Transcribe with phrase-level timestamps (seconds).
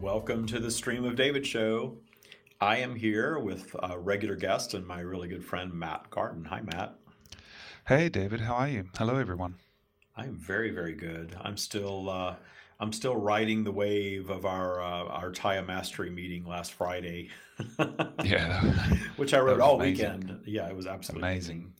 [0.00, 1.96] Welcome to the Stream of David show.
[2.60, 6.46] I am here with a regular guest and my really good friend Matt Gardan.
[6.46, 6.94] Hi, Matt.
[7.86, 8.40] Hey, David.
[8.40, 8.84] How are you?
[8.96, 9.56] Hello, everyone.
[10.16, 11.36] I'm very, very good.
[11.40, 12.36] I'm still, uh,
[12.80, 17.30] I'm still riding the wave of our uh, our Taya Mastery meeting last Friday.
[18.24, 18.60] Yeah,
[19.16, 20.12] which I wrote all amazing.
[20.20, 20.40] weekend.
[20.46, 21.72] Yeah, it was absolutely Amazing.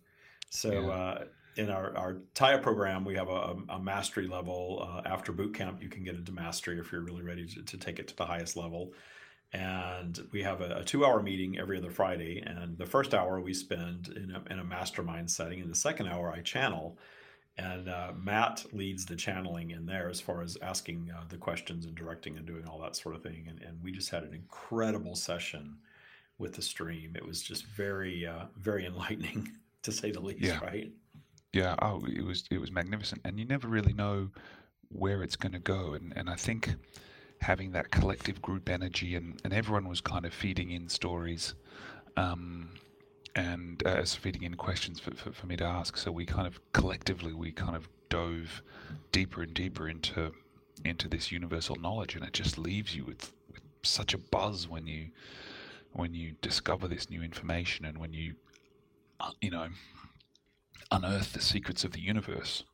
[0.50, 0.89] So Yeah.
[0.89, 1.25] uh,
[1.59, 4.88] in our, our Taya program, we have a, a mastery level.
[4.88, 7.77] Uh, after boot camp, you can get into mastery if you're really ready to, to
[7.77, 8.93] take it to the highest level.
[9.53, 12.43] And we have a, a two hour meeting every other Friday.
[12.46, 15.61] And the first hour we spend in a, in a mastermind setting.
[15.61, 16.96] And the second hour I channel.
[17.57, 21.86] And uh, Matt leads the channeling in there as far as asking uh, the questions
[21.86, 23.46] and directing and doing all that sort of thing.
[23.49, 25.79] And, and we just had an incredible session
[26.38, 27.16] with the stream.
[27.16, 29.50] It was just very, uh, very enlightening
[29.82, 30.61] to say the least, Yeah.
[30.61, 30.93] right?
[31.52, 31.75] Yeah.
[31.80, 34.30] Oh, it was it was magnificent, and you never really know
[34.91, 35.94] where it's going to go.
[35.94, 36.74] And and I think
[37.41, 41.55] having that collective group energy, and and everyone was kind of feeding in stories,
[42.16, 42.70] um,
[43.34, 45.96] and uh, feeding in questions for, for for me to ask.
[45.96, 48.62] So we kind of collectively we kind of dove
[49.12, 50.33] deeper and deeper into
[50.84, 54.86] into this universal knowledge, and it just leaves you with, with such a buzz when
[54.86, 55.08] you
[55.92, 58.34] when you discover this new information and when you
[59.20, 59.68] uh, you know
[60.90, 62.64] unearth the secrets of the universe.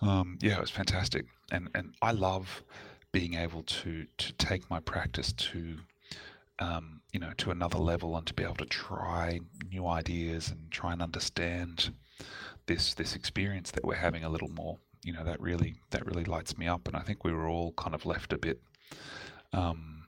[0.00, 2.62] Um, yeah, it was fantastic, and and I love
[3.12, 5.76] being able to to take my practice to
[6.58, 10.70] um, you know to another level and to be able to try new ideas and
[10.70, 11.92] try and understand
[12.66, 14.78] this this experience that we're having a little more.
[15.02, 17.72] You know that really that really lights me up, and I think we were all
[17.72, 18.60] kind of left a bit
[19.52, 20.06] um,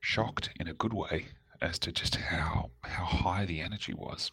[0.00, 1.26] shocked in a good way
[1.60, 4.30] as to just how how high the energy was.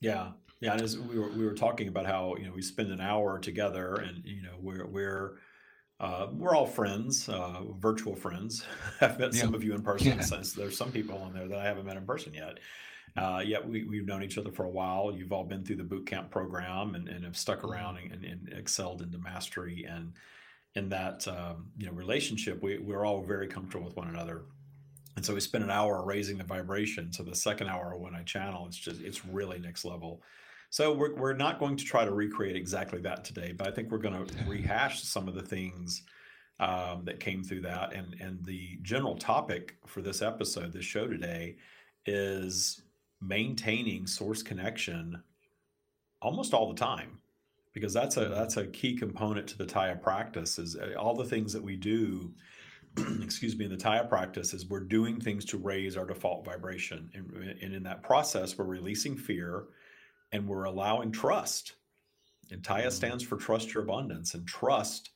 [0.00, 0.72] Yeah, yeah.
[0.72, 3.38] And as we were we were talking about how you know we spend an hour
[3.38, 5.36] together, and you know we're we're
[6.00, 8.64] uh, we're all friends, uh, virtual friends.
[9.00, 10.08] I've met Yeah, some of you in person.
[10.08, 12.58] yeah, Since there's some people on there that I haven't met in person yet.
[13.16, 15.10] Uh, yet we, we've known each other for a while.
[15.12, 17.70] You've all been through the boot camp program and, and have stuck Mhm.
[17.70, 19.86] around and, and excelled into mastery.
[19.88, 20.12] And
[20.76, 24.42] in that um, you know relationship, we, we're all very comfortable with one another.
[25.16, 27.12] And so we spend an hour raising the vibration.
[27.12, 30.22] So the second hour when I channel, it's just it's really next level.
[30.70, 33.90] So we're we're not going to try to recreate exactly that today, but I think
[33.90, 36.02] we're going to rehash some of the things
[36.60, 37.94] um, that came through that.
[37.94, 41.56] And and the general topic for this episode, this show today,
[42.06, 42.82] is
[43.20, 45.22] maintaining source connection
[46.22, 47.18] almost all the time
[47.72, 48.30] because that's a Mhm.
[48.34, 51.76] that's a key component to the Taya practice is uh, all the things that we
[51.76, 52.34] do
[53.22, 57.10] excuse me in the Taya practice is we're doing things to raise our default vibration
[57.14, 57.30] and,
[57.62, 59.64] and in that process we're releasing fear
[60.32, 61.74] and we're allowing trust.
[62.50, 62.92] And Taya Mhm.
[62.92, 65.10] stands for trust your abundance and trust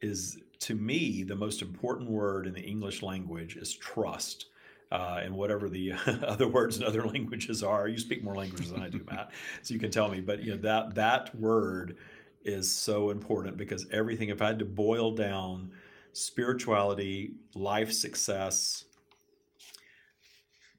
[0.00, 4.46] is to me the most important word in the English language is trust.
[4.92, 5.92] Uh, and whatever the
[6.22, 9.32] other words in other languages are you speak more languages than I do Matt
[9.62, 10.20] so you can tell me.
[10.20, 11.96] But you know that that word
[12.44, 15.72] is so important because everything if I had to boil down
[16.12, 18.84] spirituality life success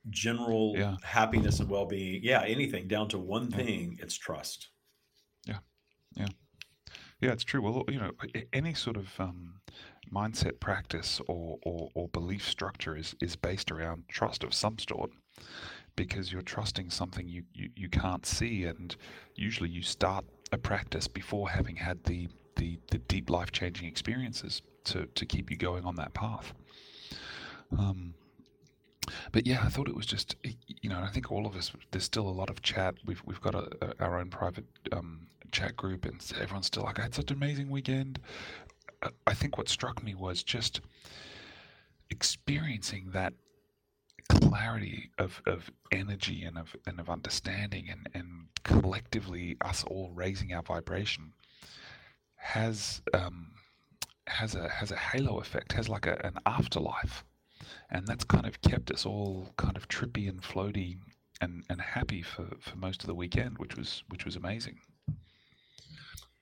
[0.09, 4.69] general Yeah, happiness and well-being yeah anything down to one yeah, thing it's trust
[5.47, 5.59] yeah,
[6.15, 6.27] yeah.
[7.21, 7.61] Yeah, it's true.
[7.61, 8.11] Well, you know,
[8.51, 9.61] any sort of um,
[10.13, 15.11] mindset practice or, or, or belief structure is, is based around trust of some sort
[15.95, 18.65] because you're trusting something you, you, you can't see.
[18.65, 18.95] And
[19.35, 22.27] usually you start a practice before having had the,
[22.57, 26.53] the, the deep life changing experiences to, to keep you going on that path.
[27.77, 28.13] Um,
[29.31, 30.35] but yeah, I thought it was just,
[30.81, 32.95] you know, I think all of us, there's still a lot of chat.
[33.05, 36.99] We've, we've got a, a, our own private um, chat group, and everyone's still like,
[36.99, 38.19] I had such an amazing weekend.
[39.03, 40.81] I I think what struck me was just
[42.09, 43.33] experiencing that
[44.29, 50.53] clarity of, of energy and of and of understanding and, and collectively us all raising
[50.53, 51.33] our vibration
[52.35, 53.51] has um,
[54.27, 57.23] has a has a halo effect, has like a, an afterlife.
[57.89, 60.97] And that's kind of kept us all kind of trippy and floaty
[61.41, 64.79] and, and happy for, for most of the weekend, which was which was amazing.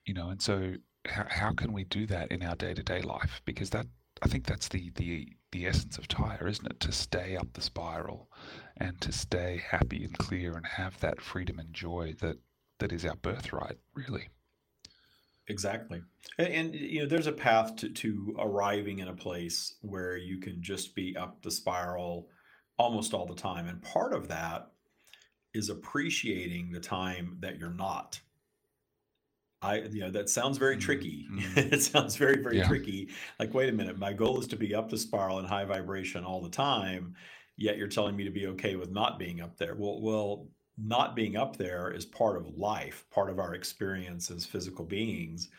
[0.06, 0.74] You know, and so
[1.06, 3.42] how, how can we do that in our day to day life?
[3.44, 3.86] Because that
[4.22, 6.80] I think that's the, the the essence of Taya, isn't it?
[6.80, 8.30] To stay up the spiral
[8.76, 12.38] and to stay happy and clear and have that freedom and joy that,
[12.80, 14.28] that is our birthright, really.
[15.48, 16.02] Exactly.
[16.38, 20.38] And, and you know, there's a path to, to arriving in a place where you
[20.38, 22.28] can just be up the spiral
[22.78, 23.68] almost all the time.
[23.68, 24.70] And part of that
[25.52, 28.20] is appreciating the time that you're not.
[29.62, 31.26] I, you know, that sounds very tricky.
[31.32, 31.58] Mm-hmm.
[31.74, 32.68] it sounds very, very Yeah.
[32.68, 33.08] tricky.
[33.38, 36.24] Like, wait a minute, my goal is to be up the spiral and high vibration
[36.24, 37.14] all the time,
[37.56, 39.74] yet you're telling me to be okay with not being up there.
[39.74, 44.44] Well, well, not being up there is part of life, part of our experience as
[44.44, 45.50] physical beings.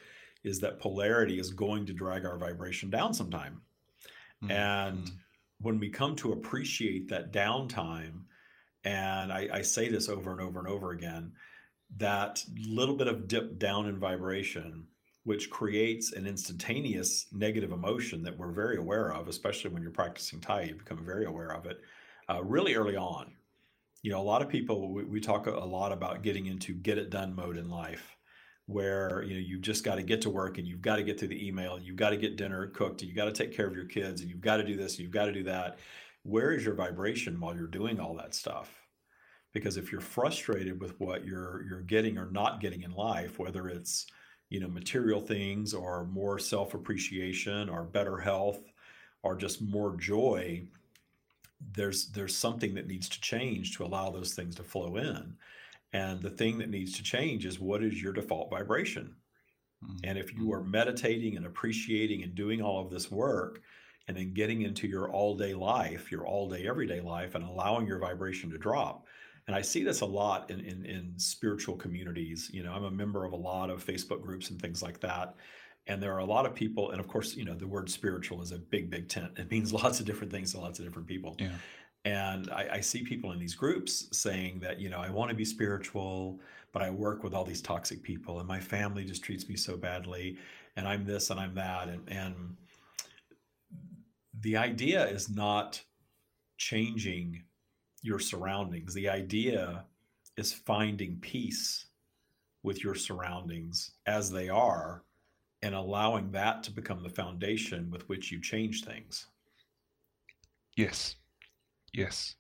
[0.44, 3.62] Is that polarity is going to drag our vibration down sometime.
[4.44, 5.12] Mm, And
[5.60, 8.26] when we come to appreciate that downtime,
[8.84, 11.32] and I, I say this over and over and over again,
[11.98, 14.86] that little bit of dip down in vibration,
[15.24, 20.40] which creates an instantaneous negative emotion that we're very aware of, especially when you're practicing
[20.40, 21.80] Taya, you become very aware of it
[22.30, 23.34] uh, really early on.
[24.06, 27.00] You know, a lot of people, we, we talk a lot about getting into get
[27.00, 28.16] it done mode in life
[28.68, 31.18] where you know you've just got to get to work and you've got to get
[31.18, 33.52] through the email and you've got to get dinner cooked and you've got to take
[33.52, 35.42] care of your kids and you've got to do this and you've got to do
[35.42, 35.80] that.
[36.22, 38.72] Where is your vibration while you're doing all that stuff?
[39.56, 43.70] Because if you're frustrated with what you're you're getting or not getting in life whether
[43.70, 44.06] it's
[44.52, 48.72] you know material things or more self-appreciation or better health
[49.24, 50.64] or just more joy
[51.74, 55.36] there's there's something that needs to change to allow those things to flow in
[55.94, 59.16] and the thing that needs to change is what is your default vibration
[59.84, 63.62] mm, and if you are meditating and appreciating and doing all of this work
[64.08, 67.88] and then getting into your all day life, your all day, everyday life, and allowing
[67.88, 69.06] your vibration to drop.
[69.48, 72.50] And I see this a lot in, in, in spiritual communities.
[72.52, 75.36] You know, I'm a member of a lot of Facebook groups and things like that.
[75.88, 78.42] And there are a lot of people, and of course, you know, the word spiritual
[78.42, 79.32] is a big, big tent.
[79.38, 81.36] It means lots of different things to lots of different people.
[81.40, 81.50] Yeah.
[82.06, 85.36] And I, I see people in these groups saying that, you know, I want to
[85.36, 86.40] be spiritual,
[86.72, 89.76] but I work with all these toxic people and my family just treats me so
[89.76, 90.38] badly
[90.76, 91.88] and I'm this and I'm that.
[91.88, 92.56] And, and
[94.42, 95.82] the idea is not
[96.58, 97.44] changing
[98.04, 98.94] your surroundings.
[98.94, 99.86] The idea
[100.38, 101.88] is finding peace
[102.62, 105.04] with your surroundings as they are
[105.66, 109.26] and allowing that to become the foundation with which you change things.
[110.78, 111.16] Yes.
[111.92, 112.36] Yes.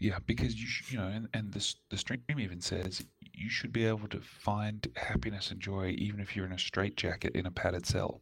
[0.00, 3.72] Yeah, because you sh- you know, and, and this the stream even says you should
[3.72, 7.52] be able to find happiness and joy even if you're in a straitjacket in a
[7.52, 8.20] padded cell.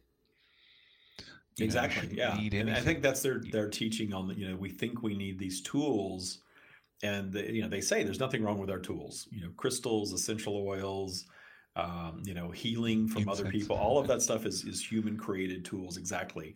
[1.57, 2.01] You Exactly.
[2.01, 2.59] shouldn't Yeah.
[2.61, 5.39] And I think that's their their teaching on the, you know, we think we need
[5.39, 6.43] these tools
[7.01, 9.27] and the, you know, they say there's nothing wrong with our tools.
[9.31, 11.25] You know, crystals, essential oils,
[11.79, 15.65] um, you know, healing from other people, all of that stuff is is human created
[15.65, 16.55] tools exactly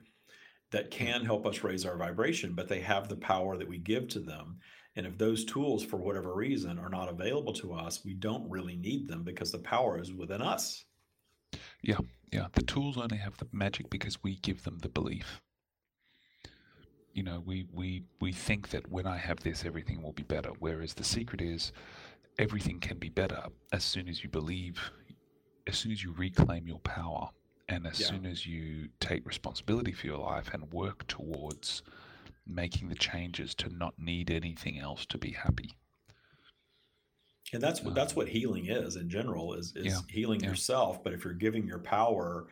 [0.71, 4.07] that can help us raise our vibration, but they have the power that we give
[4.09, 4.57] to them.
[4.95, 8.75] And if those tools for whatever reason are not available to us, we don't really
[8.75, 10.83] need them because the power is within us.
[11.83, 11.99] Yeah,
[12.31, 12.47] yeah.
[12.53, 15.41] The tools only have the magic because we give them the belief.
[17.13, 20.49] You know, we we we think that when I have this, everything will be better.
[20.57, 21.71] Whereas the secret is,
[22.39, 24.79] everything can be better as soon as you believe,
[25.67, 27.29] as soon as you reclaim your power,
[27.69, 28.07] and as Yeah.
[28.07, 31.83] soon as you take responsibility for your life and work towards
[32.47, 35.71] making the changes to not need anything else to be happy.
[37.53, 40.43] And that's what that's Um, what healing is in general is is yeah, healing yeah.
[40.43, 41.03] yourself.
[41.03, 42.47] But if you're giving your power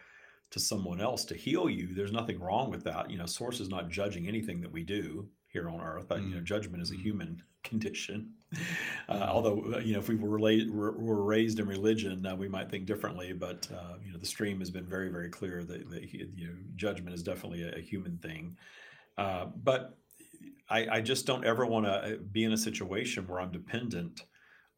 [0.51, 3.09] to someone else to heal you, there's nothing wrong with that.
[3.09, 6.07] You know, source is not judging anything that we do here on earth.
[6.07, 8.35] But you know, Mm, judgment is a mm, human condition.
[9.09, 12.69] Uh, although uh, you know, if we were, were raised in religion, uh, we might
[12.69, 13.33] think differently.
[13.33, 16.53] But uh, you know, the stream has been very very clear that, that you know,
[16.75, 18.57] judgment is definitely a, a human thing.
[19.17, 19.97] Uh, but
[20.69, 24.25] I, I just don't ever want to be in a situation where I'm dependent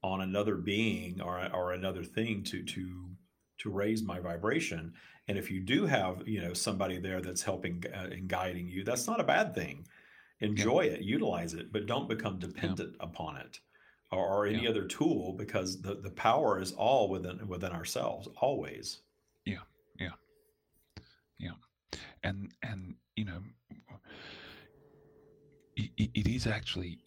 [0.03, 3.09] on another being or or another thing to to
[3.59, 4.93] to raise my vibration.
[5.27, 8.83] And if you do have you know somebody there that's helping uh, and guiding you,
[8.83, 9.85] that's not a bad thing.
[10.43, 13.59] Yeah, Enjoy it, utilize it, but don't become yeah, dependent upon it
[14.11, 18.27] or, or any yeah, other tool because the, the power is all within within ourselves
[18.41, 19.01] always.
[19.45, 19.63] yeah,
[19.99, 20.11] yeah,
[21.39, 21.51] yeah.
[22.23, 23.41] And and you know,
[25.75, 26.99] it, it it is actually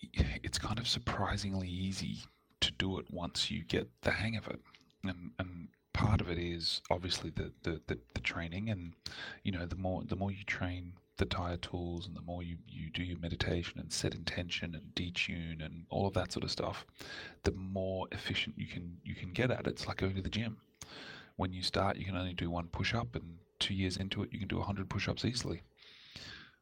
[0.42, 2.18] it's kind of surprisingly easy
[2.60, 4.60] to do it once you get the hang of it.
[5.04, 8.94] And and part of it is obviously the the, the, the training and
[9.44, 12.56] you know the more the more you train the Taya tools and the more you,
[12.68, 16.50] you do your meditation and set intention and detune and all of that sort of
[16.50, 16.84] stuff
[17.44, 19.68] the more efficient you can you can get at it.
[19.68, 20.58] It's like going to the gym.
[21.36, 24.32] When you start you can only do one push up and two years into it
[24.32, 25.62] you can do 100 push-ups easily.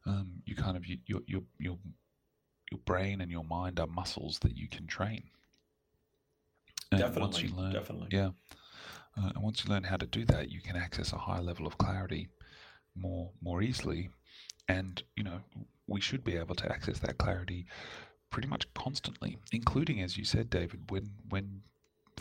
[0.05, 1.77] Um, you kind of your your your
[2.71, 5.23] your brain and your mind are muscles that you can train.
[6.91, 8.07] And once you Definitely, learn definitely.
[8.11, 8.29] yeah.
[9.17, 11.65] Uh, and once you learn how to do that you can access a higher level
[11.67, 12.27] of clarity
[12.95, 14.09] more more easily
[14.67, 15.39] and you know
[15.87, 17.65] we should be able to access that clarity
[18.31, 21.61] pretty much constantly including as you said david when when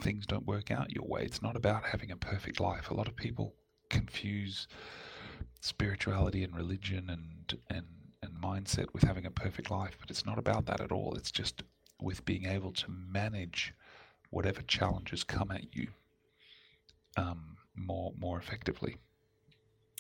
[0.01, 1.23] things don't work out your way.
[1.23, 2.91] It's not about having a perfect life.
[2.91, 3.55] A lot of people
[3.91, 4.67] confuse
[5.61, 7.87] spirituality and religion and and
[8.23, 11.15] and mindset with having a perfect life, but it's not about that at all.
[11.15, 11.63] It's just
[12.01, 13.75] with being able to manage
[14.31, 15.89] whatever challenges come at you
[17.17, 18.97] um, more more effectively.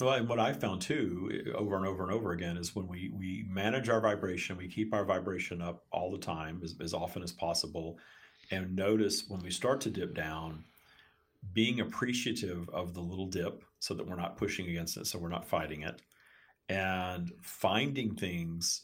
[0.00, 2.88] Well, and what I found too, eh, over and over and over again, is when
[2.88, 6.94] we we manage our vibration, we keep our vibration up all the time, as, as
[6.94, 7.98] often as possible,
[8.50, 10.64] and notice when we start to dip down,
[11.52, 15.28] being appreciative of the little dip, so that we're not pushing against it, so we're
[15.28, 16.02] not fighting it,
[16.68, 18.82] and finding things,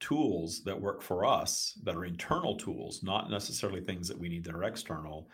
[0.00, 4.44] tools that work for us that are internal tools, not necessarily things that we need
[4.44, 5.28] that are external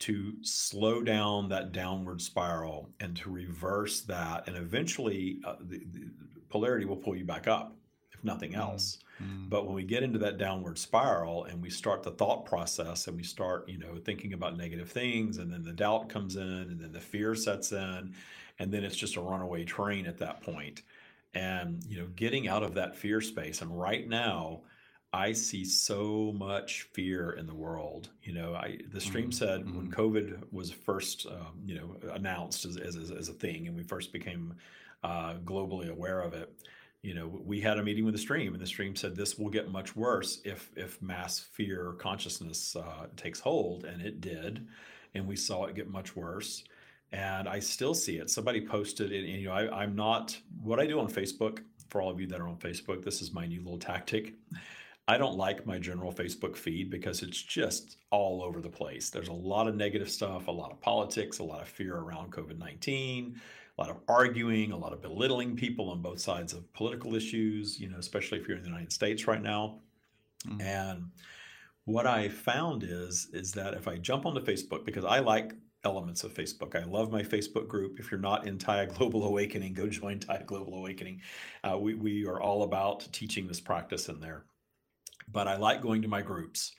[0.00, 6.10] to slow down that downward spiral and to reverse that and eventually uh, the, the,
[6.48, 7.76] polarity will pull you back up
[8.12, 9.48] if nothing mm, else mm-hmm.
[9.48, 13.16] but when we get into that downward spiral and we start the thought process and
[13.16, 16.80] we start you know thinking about negative things and then the doubt comes in and
[16.80, 18.14] then the fear sets in
[18.60, 20.54] and then it's just a runaway train at that point.
[20.54, 20.82] point
[21.34, 24.60] and you know getting out of that fear space and right now
[25.14, 28.08] I see so much fear in the world.
[28.24, 29.30] You know, I the stream mm-hmm.
[29.30, 29.76] said mm-hmm.
[29.76, 33.84] when COVID was first, um, you know, announced as, as, as, a thing, and we
[33.84, 34.54] first became
[35.04, 36.52] uh, globally aware of it.
[37.02, 39.50] You know, we had a meeting with the stream, and the stream said this will
[39.50, 44.66] get much worse if if mass fear consciousness uh, takes hold, and it did,
[45.14, 46.64] and we saw it get much worse.
[47.12, 48.30] And I still see it.
[48.30, 51.60] Somebody posted it, and you know, I, I'm not what I do on Facebook.
[51.88, 54.34] For all of you that are on Facebook, this is my new little tactic.
[55.06, 59.10] I don't like my general Facebook feed because it's just all over the place.
[59.10, 62.32] There's a lot of negative stuff, a lot of politics, a lot of fear around
[62.32, 63.38] COVID 19,
[63.76, 67.78] a lot of arguing, a lot of belittling people on both sides of political issues,
[67.78, 69.80] you know, especially if you're in the United States right now.
[70.46, 70.62] Mm-hmm.
[70.62, 71.10] And
[71.84, 75.52] what I found is is that if I jump onto Facebook because I like
[75.84, 76.74] elements of Facebook.
[76.74, 78.00] I love my Facebook group.
[78.00, 81.20] If you're not in Taya Global Awakening, go join Taya Global Awakening.
[81.62, 84.46] Uh, we, we are all about teaching this practice in there
[85.30, 86.72] but I like going to my groups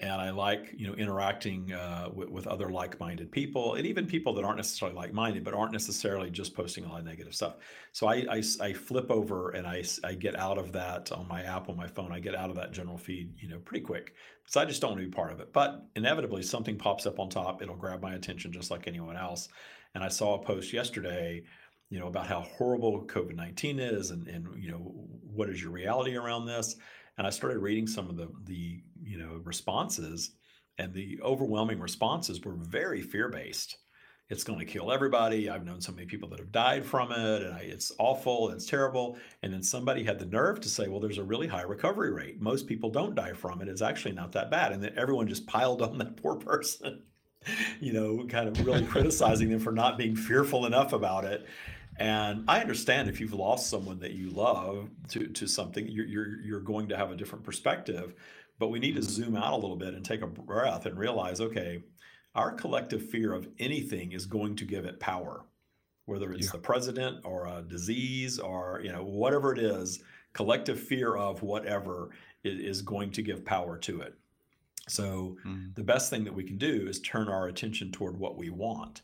[0.00, 4.32] and I like you know interacting uh, with, with, other like-minded people and even people
[4.34, 7.56] that aren't necessarily like-minded but aren't necessarily just posting a lot of negative stuff.
[7.92, 11.42] So I, I, I, flip over and I, I get out of that on my
[11.42, 12.12] app on my phone.
[12.12, 14.14] I get out of that general feed you know pretty quick
[14.44, 15.52] because I just don't want to be part of it.
[15.52, 17.62] But inevitably something pops up on top.
[17.62, 19.48] It'll grab my attention just like anyone else.
[19.94, 21.42] And I saw a post yesterday
[21.90, 26.16] you know about how horrible covid-19 is and, and you know what is your reality
[26.16, 26.76] around this
[27.18, 30.30] and I started reading some of the the you know responses,
[30.78, 33.76] and the overwhelming responses were very fear based.
[34.30, 35.48] It's going to kill everybody.
[35.48, 38.50] I've known so many people that have died from it, and I, it's awful.
[38.50, 39.16] It's terrible.
[39.42, 42.40] And then somebody had the nerve to say, "Well, there's a really high recovery rate.
[42.40, 43.68] Most people don't die from it.
[43.68, 47.02] It's actually not that bad." And then everyone just piled on that poor person
[47.80, 51.46] you know, kind of really criticizing them for not being fearful enough about it.
[51.98, 56.40] And I understand if you've lost someone that you love to, to something, you're, you're,
[56.40, 58.14] you're going to have a different perspective.
[58.58, 61.40] But we need to zoom out a little bit and take a breath and realize
[61.40, 61.82] okay,
[62.34, 65.44] our collective fear of anything is going to give it power,
[66.06, 66.52] whether it's yeah.
[66.52, 70.02] the president or a disease or you know whatever it is.
[70.34, 72.10] Collective fear of whatever
[72.44, 74.14] is going to give power to it.
[74.88, 75.68] So mm-hmm.
[75.74, 79.02] the best thing that we can do is turn our attention toward what we want.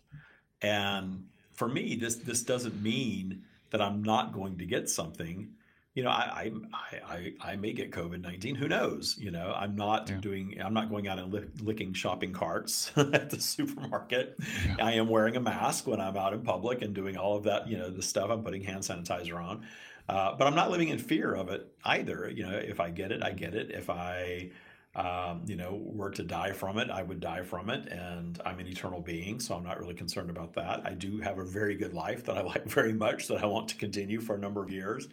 [0.62, 5.50] And for me, this this doesn't mean that I'm not going to get something.
[5.94, 8.56] You know, I I I, I may get COVID nineteen.
[8.56, 9.16] Who knows?
[9.18, 10.16] You know, I'm not yeah.
[10.16, 10.61] doing.
[10.62, 14.37] I'm not going out and lick, licking shopping carts at the supermarket.
[14.66, 14.76] Yeah.
[14.80, 17.68] I am wearing a mask when I'm out in public and doing all of that.
[17.68, 18.30] You know, the stuff.
[18.30, 19.64] I'm putting hand sanitizer on.
[20.06, 22.30] Uh, but I'm not living in fear of it either.
[22.30, 23.70] You know, if I get it, I get it.
[23.70, 24.50] If I
[24.96, 27.88] um, you know, were to die from it, I would die from it.
[27.88, 30.82] And I'm an eternal being, so I'm not really concerned about that.
[30.84, 33.68] I do have a very good life that I like very much, that I want
[33.68, 35.08] to continue for a number of years.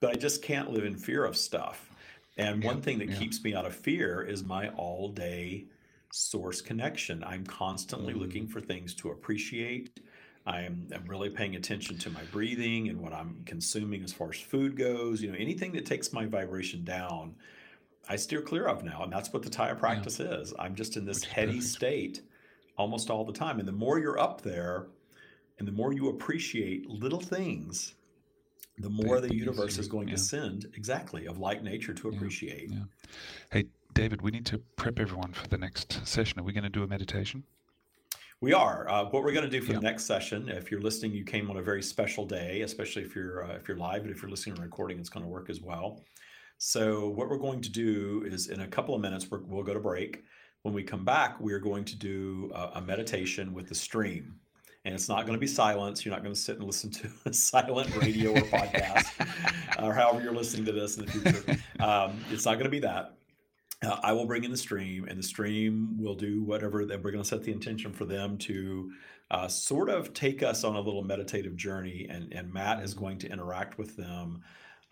[0.00, 1.90] But I just can't live in fear of stuff.
[2.36, 3.16] And yeah, one thing that yeah.
[3.16, 5.66] keeps me out of fear is my all day
[6.12, 7.24] source connection.
[7.24, 8.22] I'm constantly mm-hmm.
[8.22, 9.98] looking for things to appreciate.
[10.46, 14.38] I'm, I'm really paying attention to my breathing and what I'm consuming as far as
[14.38, 15.22] food goes.
[15.22, 17.34] You know, anything that takes my vibration down
[18.08, 20.34] I steer clear of now, and that's what the Taya practice yeah.
[20.34, 20.52] is.
[20.58, 21.64] I'm just in this heady perfect.
[21.64, 22.22] state
[22.76, 24.86] almost all the time, and the more you're up there,
[25.58, 27.94] and the more you appreciate little things,
[28.78, 30.14] the more the universe is going yeah.
[30.14, 32.70] to send exactly of like nature to appreciate.
[32.70, 32.78] Yeah.
[33.52, 36.40] Hey, David, we need to prep everyone for the next session.
[36.40, 37.44] Are we going to do a meditation?
[38.40, 38.88] We are.
[38.90, 39.78] Uh, what we're going to do for yeah.
[39.78, 43.14] the next session, if you're listening, you came on a very special day, especially if
[43.14, 45.48] you're uh, if you're live, but if you're listening to recording, it's going to work
[45.48, 46.02] as well.
[46.58, 49.74] So what we're going to do is in a couple of minutes, we will go
[49.74, 50.24] to break.
[50.62, 54.36] When we come back, we are going to do a, a meditation with the stream.
[54.86, 56.04] And it's not going to be silence.
[56.04, 60.22] You're not going to sit and listen to a silent radio or podcast or however
[60.22, 61.62] you're listening to this in the future.
[61.80, 63.14] Um, it's not going to be that.
[63.82, 67.10] Uh, I will bring in the stream, and the stream will do whatever that we're
[67.10, 68.92] going to set the intention for them to
[69.30, 72.06] uh, sort of take us on a little meditative journey.
[72.08, 74.42] And, and Matt is going to interact with them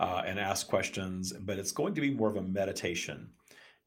[0.03, 3.31] uh, and ask questions, but it's going to be more of a meditation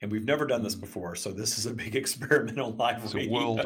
[0.01, 0.81] and we've never done this mm.
[0.81, 3.61] before, so this is a big experimental live it's a world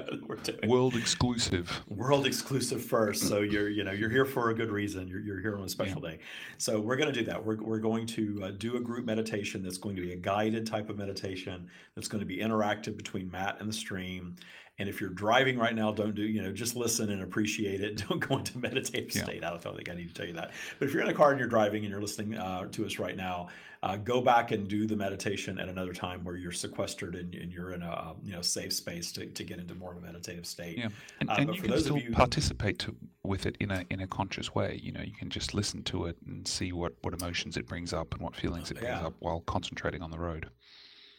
[0.68, 1.70] world exclusive.
[1.90, 3.28] World exclusive first.
[3.28, 5.08] So you're you know you're here for a good reason.
[5.08, 6.12] You're, you're here on a special yeah.
[6.12, 6.20] day.
[6.58, 7.44] So we're going to do that.
[7.44, 10.68] We're we're going to uh, do a group meditation that's going to be a guided
[10.68, 14.36] type of meditation that's going to be interactive between Matt and the stream.
[14.80, 17.98] And if you're driving right now, don't do, you know, just listen and appreciate it.
[18.10, 19.24] Don't go into meditative yeah.
[19.24, 19.44] state.
[19.44, 20.52] I don't think I need to tell you that.
[20.80, 22.98] But if you're in a car and you're driving and you're listening uh, to us
[22.98, 23.50] right now,
[23.82, 27.52] uh, go back and do the meditation at another time where you're sequestered and, and
[27.52, 30.46] you're in a you know safe space to, to get into more of a meditative
[30.46, 30.78] state.
[30.78, 30.90] Yeah,
[31.22, 34.08] and, uh, and you can still you participate to, with it in a in a
[34.08, 34.80] conscious way.
[34.84, 37.94] You know, you can just listen to it and see what what emotions it brings
[37.94, 39.08] up and what feelings it brings yeah.
[39.08, 40.50] up while concentrating on the road.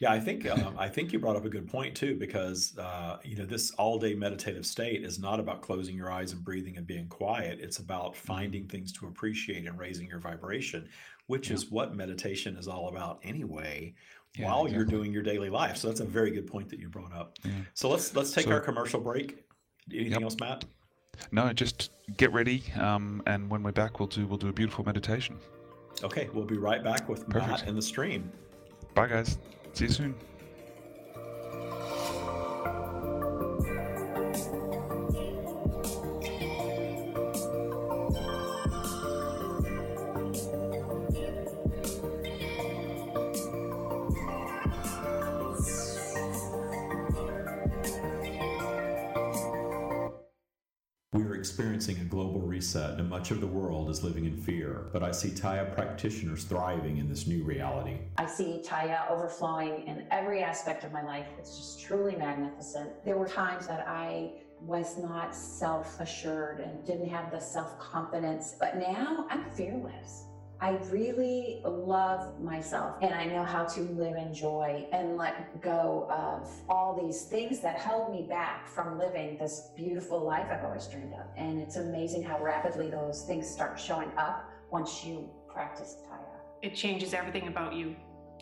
[0.01, 3.19] Yeah, I think um, I think you brought up a good point too, because uh,
[3.23, 6.87] you know this all-day meditative state is not about closing your eyes and breathing and
[6.87, 7.59] being quiet.
[7.61, 8.25] It's about mm-hmm.
[8.25, 10.89] finding things to appreciate and raising your vibration,
[11.27, 11.55] which yeah.
[11.55, 13.93] is what meditation is all about anyway.
[14.35, 14.75] Yeah, while exactly.
[14.75, 17.37] you're doing your daily life, so that's a very good point that you brought up.
[17.43, 17.51] Yeah.
[17.75, 19.45] So let's let's take so, our commercial break.
[19.91, 20.23] Anything yep.
[20.23, 20.65] else, Matt?
[21.31, 24.83] No, just get ready, um, and when we're back, we'll do we'll do a beautiful
[24.83, 25.37] meditation.
[26.03, 27.51] Okay, we'll be right back with Perfect.
[27.51, 28.31] Matt and the stream.
[28.95, 29.37] Bye, guys.
[29.73, 30.15] See you soon.
[51.51, 55.11] Experiencing a global reset and much of the world is living in fear, but I
[55.11, 57.97] see Taya practitioners thriving in this new reality.
[58.17, 61.27] I see Taya overflowing in every aspect of my life.
[61.37, 63.03] It's just truly magnificent.
[63.03, 68.55] There were times that I was not self assured and didn't have the self confidence,
[68.57, 70.27] but now I'm fearless.
[70.61, 76.07] I really love myself and I know how to live in joy and let go
[76.11, 80.85] of all these things that held me back from living this beautiful life I've always
[80.85, 81.25] dreamed of.
[81.35, 86.19] And it's amazing how rapidly those things start showing up once you practice Taya.
[86.61, 87.95] It changes everything about you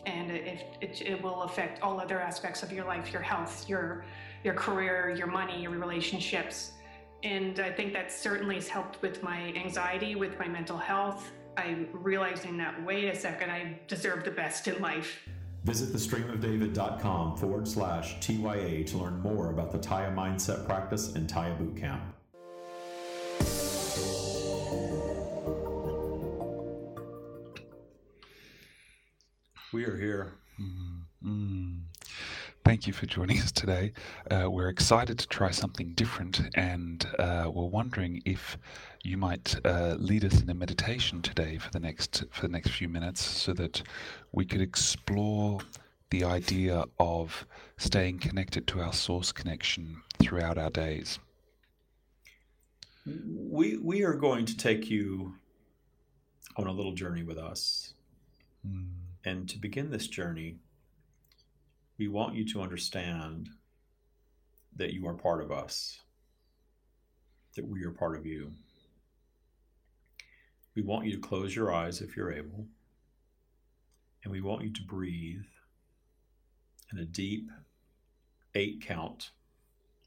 [0.04, 4.04] and it, it, it will affect all other aspects of your life, your health, your,
[4.44, 6.72] your career, your money, your relationships.
[7.22, 11.88] And I think that certainly has helped with my anxiety, with my mental health, I'm
[11.92, 15.28] realizing that, wait a second, I deserve the best in life.
[15.64, 21.54] Visit thestreamofdavid.com forward slash TYA to learn more about the Taya Mindset Practice and Taya
[21.58, 22.00] Bootcamp.
[29.72, 30.32] We are here.
[30.58, 30.89] Mm-hmm.
[32.80, 33.92] Thank you for joining us today.
[34.30, 38.56] Uh, we're excited to try something different, and uh, we're wondering if
[39.02, 42.70] you might uh, lead us in a meditation today for the next for the next
[42.70, 43.82] few minutes, so that
[44.32, 45.58] we could explore
[46.08, 51.18] the idea of staying connected to our source connection throughout our days.
[53.04, 55.34] We we are going to take you
[56.56, 57.92] on a little journey with us,
[58.66, 58.88] mm.
[59.26, 60.56] and to begin this journey,
[62.00, 63.50] we want you to understand
[64.74, 66.00] that you are part of us,
[67.54, 68.50] that we are part of you.
[70.74, 72.64] We want you to close your eyes if you're able.
[74.24, 75.44] And we want you to breathe
[76.90, 77.50] in a deep
[78.54, 79.32] eight count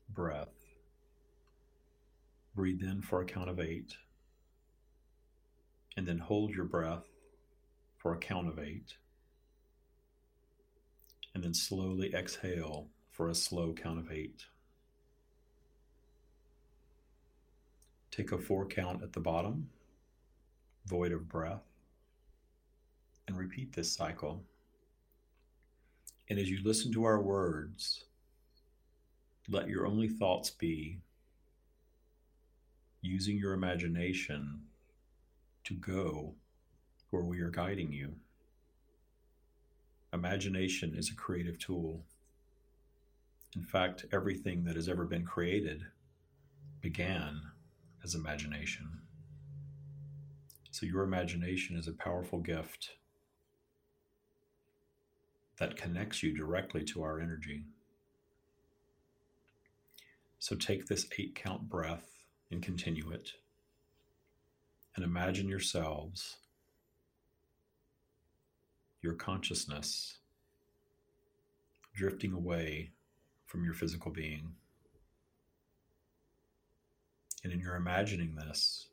[0.10, 0.66] breath.
[2.56, 3.94] Breathe in for a count of eight.
[5.96, 7.06] And then hold your breath
[8.00, 8.96] for a count of eight.
[11.36, 14.44] And then slowly exhale for a slow count of eight.
[18.12, 19.70] Take a four count at the bottom
[20.86, 21.64] void of breath.
[23.28, 24.44] And repeat this cycle.
[26.30, 28.04] And as you listen to our words,
[29.50, 31.00] let your only thoughts be
[33.02, 34.62] using your imagination
[35.66, 36.36] to go
[37.10, 38.14] where we are guiding you.
[40.14, 42.06] Imagination is a creative tool.
[43.56, 45.84] In fact, everything that has ever been created
[46.82, 47.42] began
[48.04, 49.02] as imagination.
[50.72, 52.92] So, your imagination is a powerful gift
[55.60, 57.64] that connects you directly to our energy.
[60.40, 63.32] So take this eight count breath and continue it.
[64.96, 66.36] And imagine yourselves,
[69.04, 70.18] your consciousness,
[71.94, 72.92] drifting away
[73.46, 74.54] from your physical being.
[77.44, 78.88] And in your imagining this,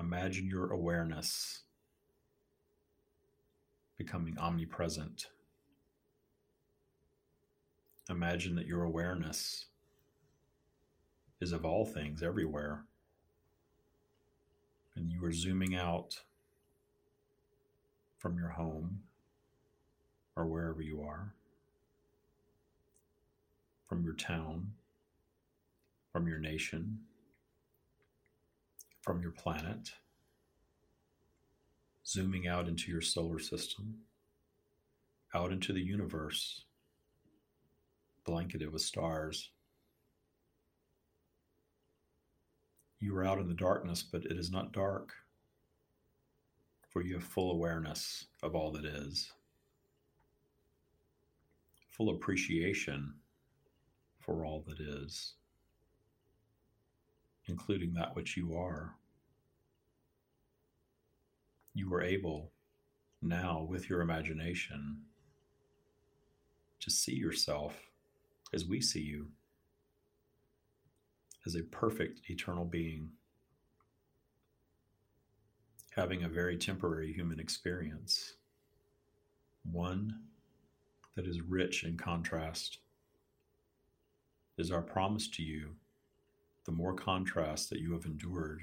[0.00, 1.60] imagine your awareness
[3.96, 5.26] becoming omnipresent
[8.08, 9.66] Imagine that your awareness
[11.40, 12.84] is of all things everywhere.
[14.94, 16.22] And you are zooming out
[18.18, 19.00] from your home
[20.36, 21.34] or wherever you are,
[23.88, 24.72] from your town,
[26.12, 26.98] from your nation,
[29.02, 29.90] from your planet,
[32.06, 33.98] zooming out into your solar system,
[35.34, 36.64] out into the universe
[38.26, 39.50] blanketed with stars.
[42.98, 45.12] You are out in the darkness, but it is not dark,
[46.96, 49.30] for you have full awareness of all that is,
[51.90, 53.12] full appreciation
[54.18, 55.34] for all that is,
[57.48, 58.94] including that which you are.
[61.74, 62.50] You are able
[63.20, 64.96] now, with your imagination,
[66.80, 67.78] to see yourself
[68.54, 69.26] as we see you,
[71.44, 73.10] as a perfect eternal being,
[75.96, 78.34] having a very temporary human experience,
[79.72, 80.20] one
[81.14, 82.78] that is rich in contrast.
[84.58, 85.70] Is our promise to you
[86.64, 88.62] the more contrast that you have endured,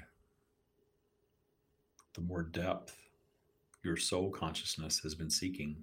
[2.14, 3.00] the more depth
[3.82, 5.76] your soul consciousness has been seeking.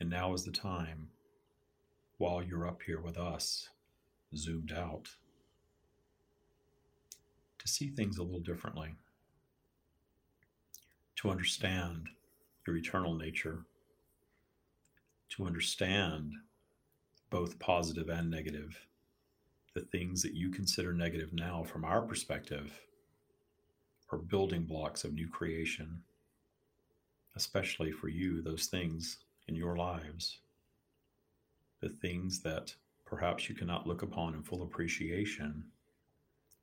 [0.00, 1.08] And now is the time,
[2.18, 3.68] while you're up here with us,
[4.36, 5.08] zoomed out,
[7.68, 8.94] see things a little differently,
[11.16, 12.08] to understand
[12.66, 13.64] your eternal nature,
[15.30, 16.32] to understand
[17.30, 18.86] both positive and negative,
[19.74, 22.80] the things that you consider negative now from our perspective
[24.10, 26.02] are building blocks of new creation,
[27.36, 30.38] especially for you, those things in your lives,
[31.80, 35.64] the things that perhaps you cannot look upon in full appreciation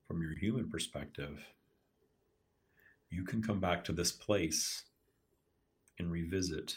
[0.08, 1.44] from your human perspective,
[3.10, 4.84] you can come back to this place
[5.98, 6.76] and revisit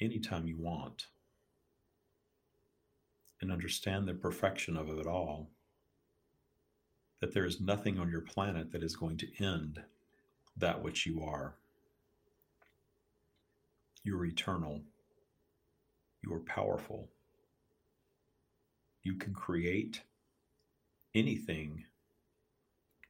[0.00, 1.06] anytime you want
[3.40, 5.50] and understand the perfection of it all.
[7.20, 9.80] That there is nothing on your planet that is going to end
[10.56, 11.54] that which you are.
[14.04, 14.82] You're eternal.
[16.24, 17.08] You are powerful.
[19.02, 20.02] You can create
[21.14, 21.84] anything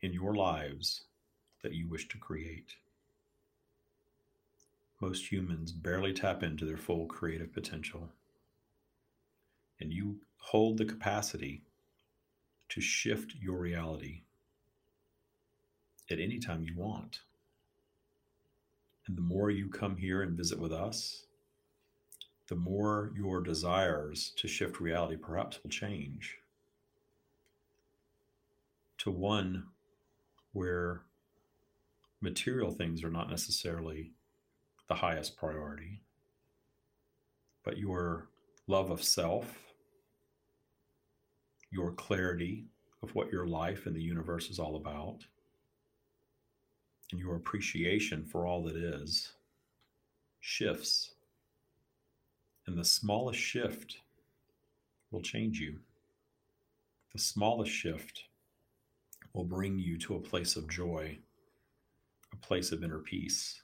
[0.02, 1.04] in your lives
[1.62, 2.74] that you wish to create.
[5.00, 8.10] Most humans barely tap into their full creative potential.
[9.80, 11.62] And you hold the capacity
[12.68, 14.22] to shift your reality
[16.10, 17.20] at any time you want.
[19.06, 21.24] And the more you come here and visit with us,
[22.48, 26.38] the more your desires to shift reality perhaps will change
[28.98, 29.64] to one
[30.52, 31.02] where
[32.20, 34.12] material things are not necessarily
[34.88, 36.02] the highest priority,
[37.64, 38.28] but your
[38.66, 39.58] love of self,
[41.70, 42.66] your clarity
[43.02, 45.24] of what your life and the universe is all about,
[47.10, 49.32] and your appreciation for all that is
[50.40, 51.14] shifts
[52.66, 53.98] and the smallest shift
[55.10, 55.78] will change you.
[57.12, 58.24] The smallest shift
[59.32, 61.18] will bring you to a place of joy,
[62.32, 63.62] a place of inner peace,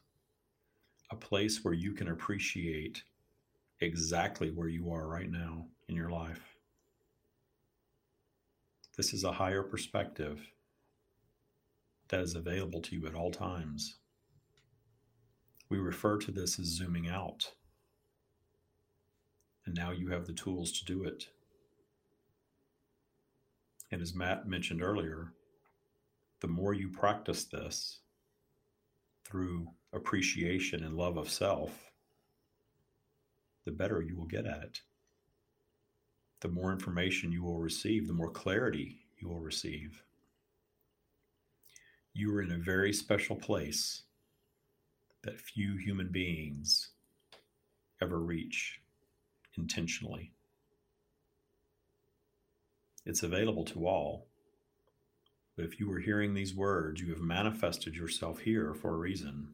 [1.10, 3.02] a place where you can appreciate
[3.80, 6.56] exactly where you are right now in your life.
[8.96, 10.40] This is a higher perspective
[12.08, 13.98] that is available to you at all times.
[15.68, 17.52] We refer to this as zooming out.
[19.66, 21.28] And now you have the tools to do it.
[23.90, 25.32] And as Matt mentioned earlier,
[26.40, 28.00] the more you practice this
[29.24, 31.90] through appreciation and love of self,
[33.64, 34.80] the better you will get at it.
[36.40, 40.02] The more information you will receive, the more clarity you will receive.
[42.14, 44.02] You are in a very special place
[45.24, 46.90] that few human beings
[48.00, 48.80] ever reach
[49.56, 50.32] intentionally.
[53.04, 54.27] It's available to all.
[55.58, 59.48] But if you are hearing these words, you have manifested yourself here for a reason.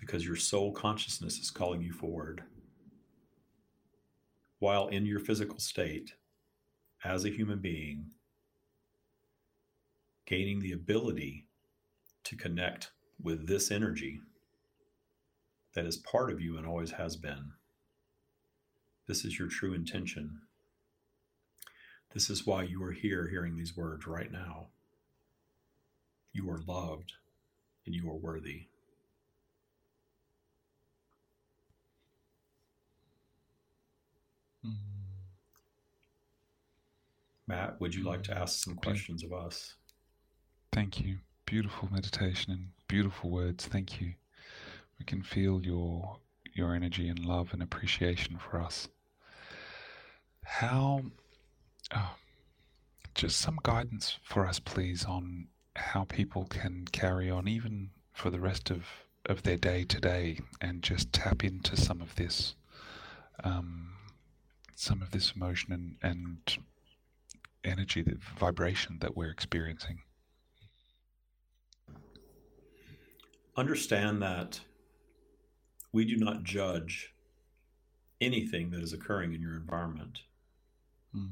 [0.00, 2.44] Because your soul consciousness is calling you forward.
[4.58, 6.14] While in your physical state,
[7.04, 8.06] as a human being,
[10.24, 11.46] gaining the ability
[12.24, 14.18] to connect with this energy
[15.74, 17.52] that is part of you and always has been.
[19.06, 20.40] This is your true intention.
[22.14, 24.66] This is why you are here hearing these words right now.
[26.32, 27.12] You are loved
[27.84, 28.66] and you are worthy.
[34.64, 34.74] Mm.
[37.46, 39.74] Matt, would you like to ask some questions of us?
[40.72, 41.18] Thank you.
[41.46, 43.66] Beautiful meditation and beautiful words.
[43.66, 44.14] Thank you.
[44.98, 46.18] We can feel your
[46.54, 48.88] your energy and love and appreciation for us.
[50.44, 51.02] How
[51.94, 52.14] oh,
[53.14, 58.40] just some guidance for us please on how people can carry on even for the
[58.40, 58.84] rest of,
[59.26, 62.54] of their day today and just tap into some of this
[63.44, 63.92] um,
[64.74, 66.58] some of this emotion and, and
[67.64, 70.00] energy, the vibration that we're experiencing.
[73.56, 74.60] Understand that
[75.92, 77.12] we do not judge
[78.20, 80.20] anything that is occurring in your environment.
[81.14, 81.30] Mm.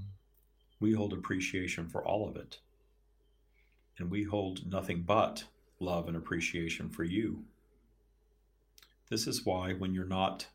[0.80, 2.58] We hold appreciation for all of it.
[3.98, 5.44] And we hold nothing but
[5.80, 7.44] love and appreciation for you.
[9.08, 10.46] This is why, when you're not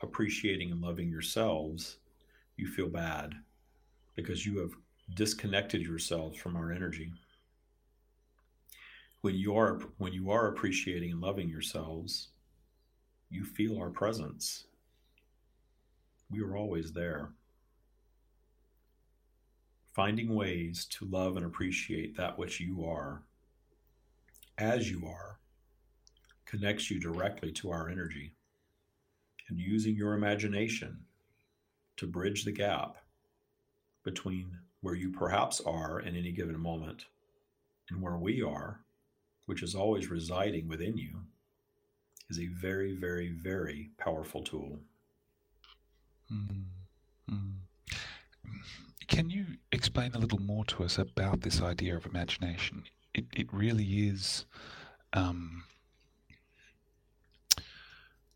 [0.00, 1.98] appreciating and loving yourselves,
[2.56, 3.34] you feel bad
[4.14, 4.72] because you have
[5.14, 7.12] disconnected yourselves from our energy.
[9.20, 12.28] When you are when you are appreciating and loving yourselves,
[13.28, 14.64] you feel our presence.
[16.30, 17.30] We are always there.
[19.92, 23.22] Finding ways to love and appreciate that which you are,
[24.56, 25.38] as you are,
[26.46, 28.32] connects you directly to our energy.
[29.48, 31.00] And using your imagination
[31.96, 32.98] to bridge the gap
[34.04, 37.06] between where you perhaps are in any given moment
[37.90, 38.80] and where we are,
[39.46, 41.10] which is always residing within you,
[42.30, 44.78] is a very, very, very powerful tool.
[46.32, 47.40] Mm-hmm.
[49.10, 52.84] Can you explain a little more to us about this idea of imagination?
[53.12, 54.46] It, it really is
[55.12, 55.64] um,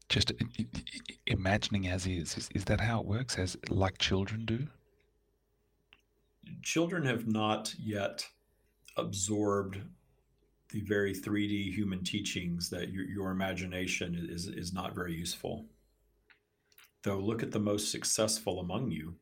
[0.08, 0.32] just
[1.28, 2.36] imagining as is.
[2.36, 2.48] is.
[2.56, 4.66] Is that how it works, as like children do?
[6.62, 8.26] Children have not yet
[8.96, 9.78] absorbed
[10.70, 15.66] the very 3D human teachings that your, your imagination is, is not very useful.
[17.04, 19.14] Though, look at the most successful among you,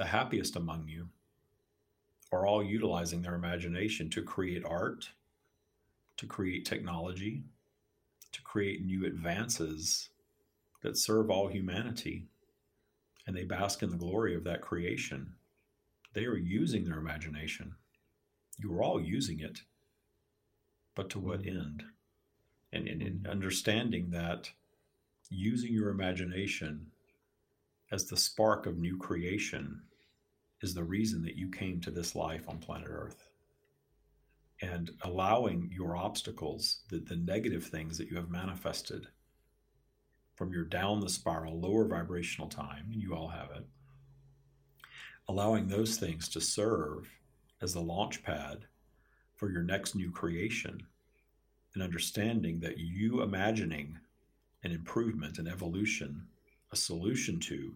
[0.00, 1.06] the happiest among you,
[2.32, 5.10] are all utilizing their imagination to create art,
[6.16, 7.42] to create technology,
[8.32, 10.08] to create new advances
[10.80, 12.24] that serve all humanity.
[13.26, 15.34] And they bask in the glory of that creation.
[16.14, 17.74] They are using their imagination.
[18.56, 19.60] You are all using it
[20.94, 21.48] but to what mm.
[21.48, 21.82] end?
[22.72, 24.50] And in understanding that
[25.28, 26.86] using your imagination
[27.92, 29.82] as the spark of new creation
[30.62, 33.28] is the reason that you came to this life on planet Earth.
[34.62, 39.06] And allowing your obstacles, the, the negative things that you have manifested
[40.34, 43.66] from your down the spiral, lower vibrational time, and you all have it,
[45.28, 47.08] allowing those things to serve
[47.62, 48.58] as the launch pad
[49.36, 50.82] for your next new creation
[51.74, 53.98] and understanding that you imagining
[54.64, 56.26] an improvement, an evolution,
[56.72, 57.74] a solution to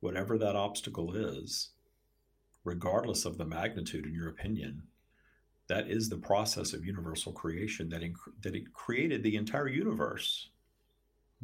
[0.00, 1.70] whatever that obstacle is,
[2.64, 4.82] regardless of the magnitude in your opinion,
[5.68, 10.48] that is the process of universal creation that, inc- that it created the entire universe.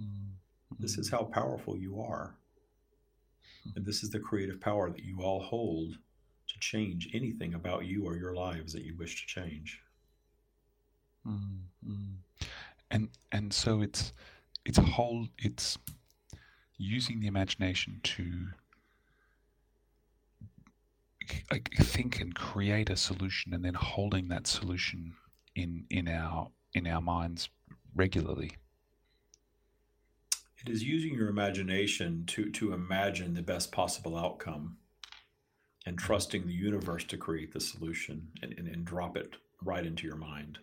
[0.01, 0.33] Mm-hmm.
[0.79, 2.35] This is how powerful you are.
[3.75, 5.97] And this is the creative power that you all hold
[6.49, 9.81] to change anything about you or your lives that you wish to change.
[11.27, 12.47] Mm-hmm.
[12.91, 14.13] And and so it's
[14.65, 15.77] it's whole it's
[16.79, 18.49] using the imagination to
[21.81, 25.15] think and create a solution and then holding that solution
[25.55, 27.49] in in our in our minds
[27.95, 28.53] regularly
[30.65, 34.77] it is using your imagination to to imagine the best possible outcome
[35.87, 40.07] and trusting the universe to create the solution and, and, and drop it right into
[40.07, 40.59] your mind.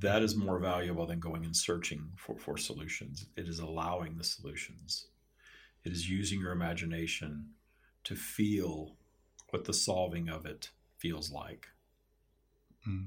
[0.00, 3.26] that is more valuable than going and searching for, for solutions.
[3.36, 5.06] It is allowing the solutions.
[5.84, 7.46] It is using your imagination
[8.04, 8.96] to feel
[9.52, 11.68] what the solving of it feels like.
[12.88, 13.06] Mm.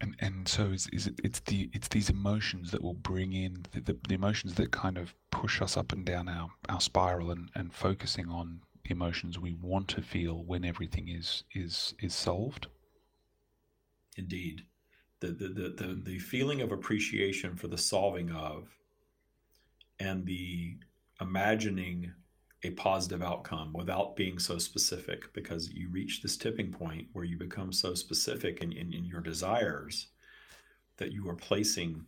[0.00, 3.64] And and so is, is it it's the it's these emotions that will bring in
[3.72, 7.30] the, the, the, emotions that kind of push us up and down our, our spiral
[7.30, 12.14] and, and focusing on the emotions we want to feel when everything is is is
[12.14, 12.66] solved.
[14.16, 14.62] Indeed.
[15.20, 18.68] The the, the, the, the feeling of appreciation for the solving of
[19.98, 20.76] and the
[21.22, 22.12] imagining
[22.62, 27.36] a positive outcome without being so specific because you reach this tipping point where you
[27.36, 30.08] become so specific in, in, in your desires
[30.96, 32.04] that you are placing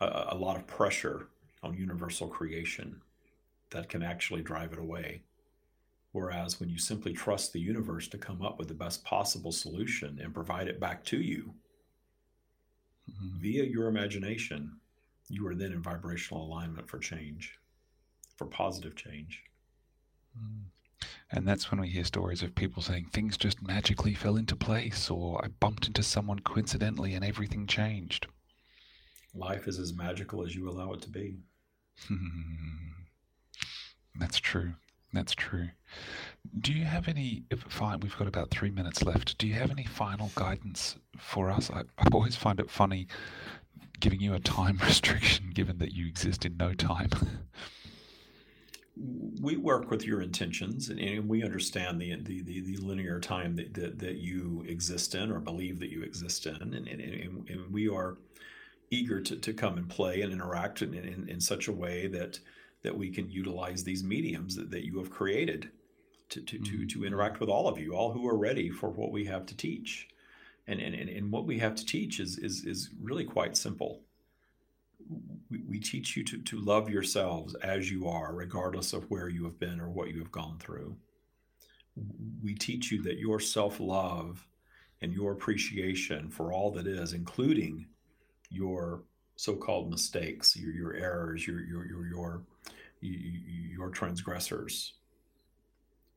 [0.00, 1.28] a, a, lot of pressure
[1.62, 3.00] on universal creation
[3.70, 5.22] that can actually drive it away.
[6.12, 10.20] Whereas when you simply trust the universe to come up with the best possible solution
[10.22, 11.54] and provide it back to you
[13.10, 13.40] mm-hmm.
[13.40, 14.78] via your imagination,
[15.28, 17.58] you are then in vibrational alignment for change,
[18.36, 19.42] for positive change.
[21.30, 25.10] And that's when we hear stories of people saying things just magically fell into place,
[25.10, 28.28] or I bumped into someone coincidentally and everything changed.
[29.34, 31.38] Life is as magical as you allow it to be.
[32.08, 32.92] Hmm.
[34.16, 34.74] that's true.
[35.12, 35.68] That's true.
[36.60, 37.44] Do you have any?
[37.68, 39.38] Fine, we've got about three minutes left.
[39.38, 41.70] Do you have any final guidance for us?
[41.70, 43.06] I, I always find it funny
[44.00, 47.10] giving you a time restriction, given that you exist in no time.
[48.96, 53.74] we work with your intentions and, we understand the, the, the, the, linear time that,
[53.74, 56.54] that, that you exist in or believe that you exist in.
[56.54, 58.18] And, and, and, and we are
[58.90, 62.38] eager to, to come and play and interact in, in, in, such a way that,
[62.82, 65.70] that we can utilize these mediums that, that you have created
[66.28, 66.82] to, to, mm-hmm.
[66.82, 69.44] to, to interact with all of you, all who are ready for what we have
[69.46, 70.08] to teach.
[70.68, 74.02] And, and, and what we have to teach is, is, is really quite simple
[75.50, 79.44] we, we teach you to, to love yourselves as you are, regardless of where you
[79.44, 80.96] have been or what you have gone through.
[82.42, 84.46] We teach you that your self love
[85.00, 87.86] and your appreciation for all that is, including
[88.50, 89.04] your
[89.36, 92.42] so-called mistakes, your, your errors, your your your your
[93.00, 94.94] your transgressors,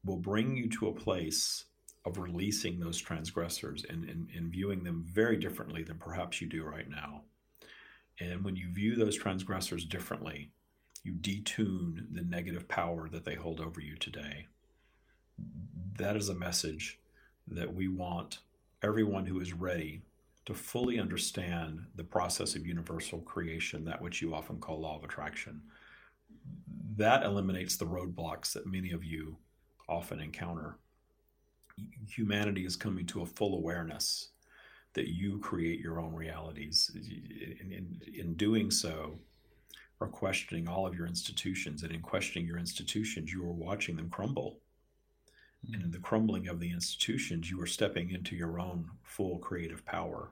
[0.06, 1.66] will bring you to a place
[2.06, 6.64] of releasing those transgressors and, and, and viewing them very differently than perhaps you do
[6.64, 7.22] right now.
[8.20, 10.52] And when you view those transgressors differently,
[11.04, 14.48] you detune the negative power that they hold over you today.
[15.98, 17.00] That is a message
[17.48, 18.40] that we want
[18.84, 20.02] everyone who is ready
[20.46, 25.04] to fully understand the process of universal creation, that which you often call law of
[25.04, 25.62] attraction.
[26.96, 29.38] That eliminates the roadblocks that many of you
[29.88, 30.78] often encounter.
[32.10, 34.30] Humanity is coming to a full awareness
[34.98, 36.92] that you create your own realities.
[37.62, 39.20] In, in, in doing so,
[40.02, 41.84] are questioning all of your institutions.
[41.84, 44.60] And in questioning your institutions, you are watching them crumble.
[45.66, 45.74] Mm-hmm.
[45.74, 49.86] And in the crumbling of the institutions, you are stepping into your own full creative
[49.86, 50.32] power.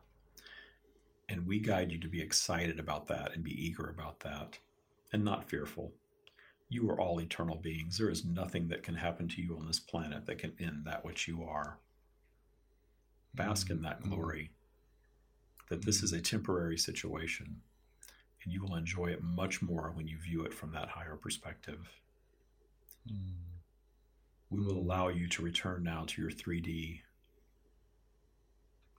[1.30, 4.58] And we guide you to be excited about that and be eager about that
[5.14, 5.92] and not fearful.
[6.70, 7.98] You are all eternal beings.
[7.98, 11.06] There is nothing that can happen to you on this planet that can end that
[11.06, 11.80] which you are.
[13.34, 14.14] Bask in that mm-hmm.
[14.14, 14.52] glory
[15.70, 17.62] that this is a temporary situation
[18.46, 21.90] and you will enjoy it much more when you view it from that higher perspective.
[23.12, 23.34] Mm.
[24.52, 27.02] We will allow you to return now to your 3D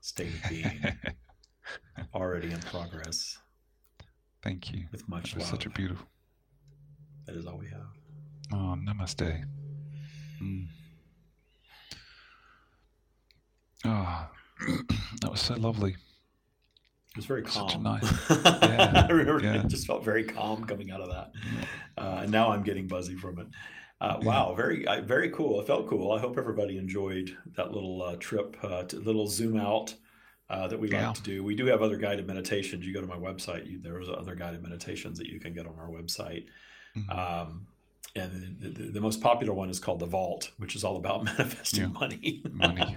[0.00, 0.84] state of being,
[2.14, 3.38] already in progress.
[4.42, 4.84] Thank you.
[4.92, 5.46] With much love.
[5.46, 6.06] Such a beautiful.
[7.26, 7.86] That is all we have.
[8.52, 9.44] Oh, namaste.
[10.42, 10.66] Mm.
[13.84, 14.28] Oh,
[15.20, 15.96] that was so lovely.
[17.16, 17.82] It was very calm.
[17.82, 18.04] Nice.
[18.30, 19.62] Yeah, I remember yeah.
[19.62, 21.32] it just felt very calm coming out of that.
[21.96, 23.46] Uh, and now I'm getting buzzy from it.
[24.02, 25.58] Uh, wow, very very cool.
[25.58, 26.12] It felt cool.
[26.12, 29.94] I hope everybody enjoyed that little uh, trip, uh, little zoom out
[30.50, 31.06] uh, that we yeah.
[31.06, 31.42] like to do.
[31.42, 32.84] We do have other guided meditations.
[32.84, 33.66] You go to my website.
[33.66, 36.44] You, there's other guided meditations that you can get on our website.
[36.94, 37.18] Mm-hmm.
[37.18, 37.66] Um,
[38.14, 41.24] and the, the, the, most popular one is called the vault which is all about
[41.38, 41.88] manifesting yeah.
[41.88, 42.96] money money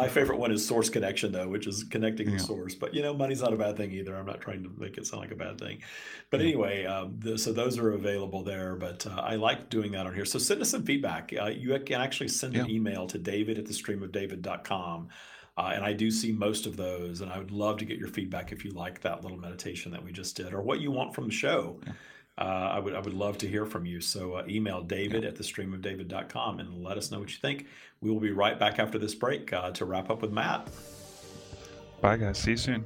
[0.00, 2.36] my favorite one is source connection though which is connecting yeah.
[2.36, 2.74] the source.
[2.74, 4.16] But you know money's not a bad thing either.
[4.16, 5.82] I'm not trying to make it sound like a bad thing.
[6.30, 6.46] But yeah.
[6.46, 10.14] anyway um, the, so those are available there but uh, i like doing that on
[10.14, 10.24] here.
[10.24, 11.32] So send us some feedback.
[11.38, 15.08] Uh, you can actually send an email to david at the streamofdavid.com
[15.56, 18.08] uh, and I do see most of those, and I would love to get your
[18.08, 21.14] feedback if you like that little meditation that we just did, or what you want
[21.14, 21.78] from the show
[22.40, 24.00] uh, I would I would love to hear from you.
[24.00, 25.28] So uh, email David yeah.
[25.28, 27.66] at thestreamofdavid.com and let us know what you think.
[28.00, 30.68] We will be right back after this break uh, to wrap up with Matt.
[32.00, 32.38] Bye, guys.
[32.38, 32.84] See you soon.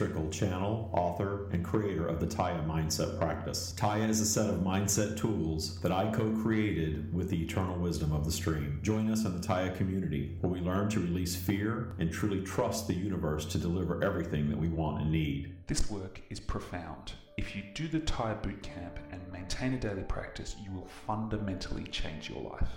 [0.00, 3.74] Strickel, channel, author, and creator of the Taya Mindset Practice.
[3.76, 8.10] Taya is a set of mindset tools that I co created with the eternal wisdom
[8.10, 8.80] of the stream.
[8.82, 12.86] Join us in the Taya community, where we learn to release fear and truly trust
[12.86, 15.54] the universe to deliver everything that we want and need.
[15.66, 17.12] This work is profound.
[17.36, 22.30] If you do the Taya Bootcamp and maintain a daily practice, you will fundamentally change
[22.30, 22.70] your life.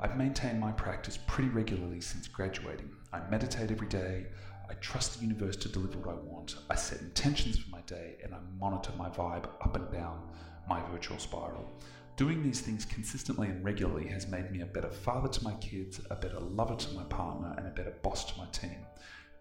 [0.00, 2.90] I've maintained my practice pretty regularly since graduating.
[3.12, 4.28] I meditate every day.
[4.70, 6.56] I trust the universe to deliver what I want.
[6.70, 10.28] I set intentions for my day and I monitor my vibe up and down
[10.68, 11.70] my virtual spiral.
[12.16, 16.00] Doing these things consistently and regularly has made me a better father to my kids,
[16.10, 18.78] a better lover to my partner, and a better boss to my team.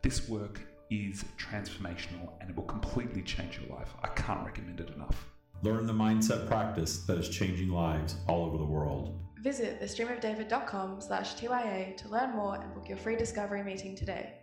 [0.01, 3.89] This work is transformational and it will completely change your life.
[4.03, 5.27] I can't recommend it enough.
[5.63, 9.19] Learn the mindset practice that is changing lives all over the world.
[9.41, 14.40] Visit thestreamofdavid.com slash TYA to learn more and book your free discovery meeting today.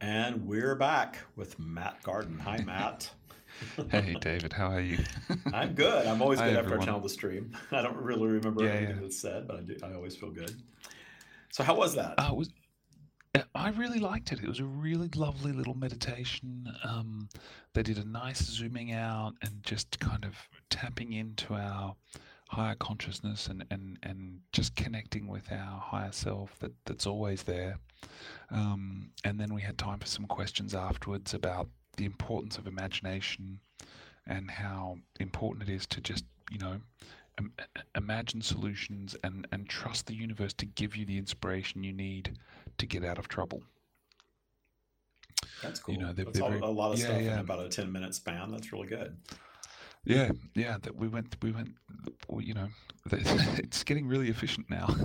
[0.00, 2.38] And we're back with Matt Gardan.
[2.40, 3.10] Hi, Matt.
[3.90, 4.98] Hey, David, how are you?
[5.52, 6.06] I'm good.
[6.06, 6.86] I'm always Hi, good after I everyone.
[6.86, 7.56] channel the stream.
[7.72, 9.02] I don't really remember Yeah, everything yeah.
[9.02, 9.76] that's said, but I do.
[9.82, 10.54] I always feel good.
[11.50, 12.14] So, how was that?
[12.18, 12.50] Uh, was,
[13.54, 14.40] I really liked it.
[14.40, 16.68] It was a really lovely little meditation.
[16.84, 17.28] Um,
[17.74, 20.34] they did a nice zooming out and just kind of
[20.70, 21.96] tapping into our
[22.48, 27.78] higher consciousness and, and, and just connecting with our higher self that, that's always there.
[28.50, 33.60] Um, and then we had time for some questions afterwards about the importance of imagination
[34.26, 36.76] and how important it is to just, you know,
[37.38, 37.52] im-
[37.96, 42.38] imagine solutions and, and trust the universe to give you the inspiration you need
[42.78, 43.62] to get out of trouble.
[45.62, 45.94] That's cool.
[45.94, 47.68] you know, they're- That's they're all, very- a lot of yeah, stuff in about a
[47.68, 48.50] 10 minute span.
[48.50, 49.16] That's really good.
[50.08, 50.78] Yeah, yeah.
[50.82, 51.70] That we went, we went.
[52.40, 52.68] You know,
[53.12, 54.88] it's getting really efficient now.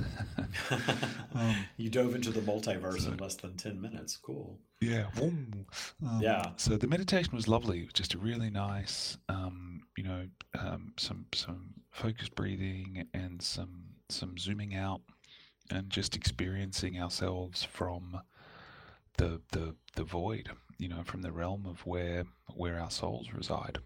[1.35, 4.17] Um, you dove into the multiverse so- in less than 10 minutes.
[4.17, 4.59] Cool.
[4.81, 5.07] yeah.
[5.19, 5.65] Um,
[6.21, 6.51] Yeah.
[6.57, 7.79] So the meditation was lovely.
[7.79, 10.27] It was just a really nice, um, you know,
[10.59, 15.01] um, some some focused breathing and some some zooming out
[15.71, 18.21] and just experiencing ourselves from
[19.17, 22.25] the the the void, you know, from the realm of where
[22.55, 23.79] where our souls reside.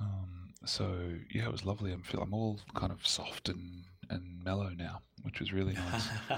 [0.00, 1.92] Um, so yeah, it was lovely.
[1.92, 6.08] I'm feel I'm all kind of soft and and mellow now, which was really nice.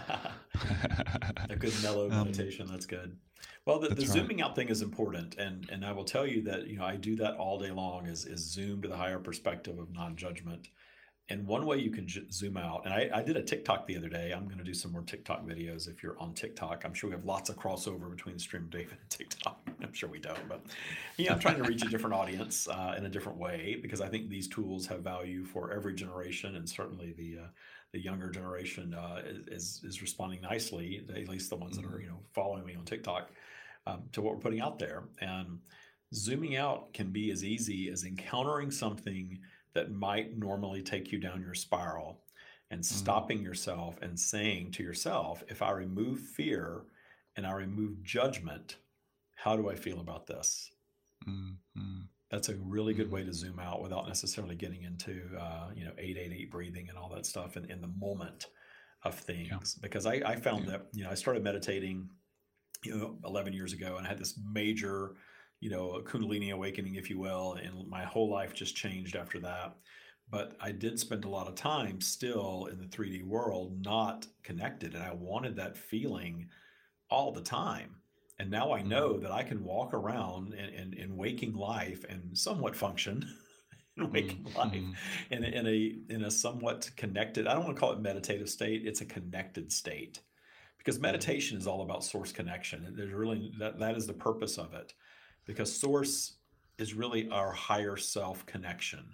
[1.48, 2.66] a good mellow Um, meditation.
[2.68, 3.16] That's good.
[3.66, 4.18] Well, the, the that's right.
[4.18, 6.96] zooming out thing is important, and and I will tell you that you know I
[6.96, 8.06] do that all day long.
[8.06, 10.68] Is is zoom to the higher perspective of non judgment.
[11.30, 13.96] And one way you can j- zoom out, and I, I did a TikTok the
[13.96, 14.32] other day.
[14.32, 16.84] I'm going to do some more TikTok videos if you're on TikTok.
[16.84, 19.60] I'm sure we have lots of crossover between the stream of David and TikTok.
[19.82, 20.60] I'm sure we don't, but
[21.16, 24.08] yeah, I'm trying to reach a different audience uh, in a different way because I
[24.08, 27.46] think these tools have value for every generation, and certainly the uh,
[27.92, 31.04] the younger generation uh, is is responding nicely.
[31.14, 33.30] At least the ones that are you know following me on TikTok
[33.86, 35.04] um, to what we're putting out there.
[35.20, 35.60] And
[36.12, 39.38] zooming out can be as easy as encountering something
[39.74, 42.24] that might normally take you down your spiral
[42.70, 46.86] and stopping yourself and saying to yourself, if I remove fear
[47.36, 48.78] and I remove judgment,
[49.36, 50.70] how do I feel about this?
[51.26, 52.08] Mm, mm.
[52.30, 53.10] That's a really good Mhm.
[53.10, 57.08] way to zoom out without necessarily getting into, uh, you know, 888 breathing and all
[57.10, 58.46] that stuff in, in the moment
[59.02, 59.74] of things.
[59.74, 60.70] Because I, I found Yeah.
[60.70, 62.10] that, you know, I started meditating,
[62.84, 65.16] you know, 11 years ago and I had this major,
[65.60, 69.38] you know, a Kundalini awakening, if you will, and my whole life just changed after
[69.40, 69.76] that.
[70.30, 74.94] But I did spend a lot of time still in the 3D world, not connected.
[74.94, 76.48] And I wanted that feeling
[77.10, 77.96] all the time.
[78.38, 82.36] And now I know that I can walk around in, in, in waking life and
[82.36, 83.28] somewhat function
[83.98, 84.94] in waking Mm, life mm.
[85.30, 87.46] in, a- in a in a somewhat connected.
[87.46, 88.86] I don't want to call it meditative state.
[88.86, 90.20] It's a connected state
[90.78, 92.94] because meditation is all about source connection.
[92.96, 94.94] There's really that that is the purpose of it,
[95.46, 96.36] because source
[96.78, 99.04] is really our higher self connection,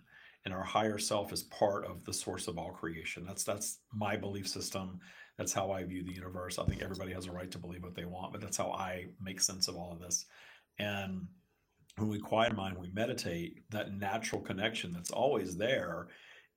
[0.45, 3.25] and our higher self is part of the source of all creation.
[3.27, 5.01] That's that's my belief system.
[5.39, 6.59] That's how I view the universe.
[6.59, 9.07] I think everybody has a right to believe what they want, but that's how I
[9.21, 10.25] make sense of all of this.
[10.79, 11.27] And
[11.97, 16.09] when we quiet mind, we meditate, that natural connection that's always there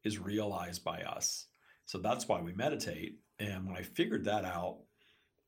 [0.03, 1.47] is realized by us.
[1.85, 3.19] So that's why we meditate.
[3.39, 4.79] And when I figured that out,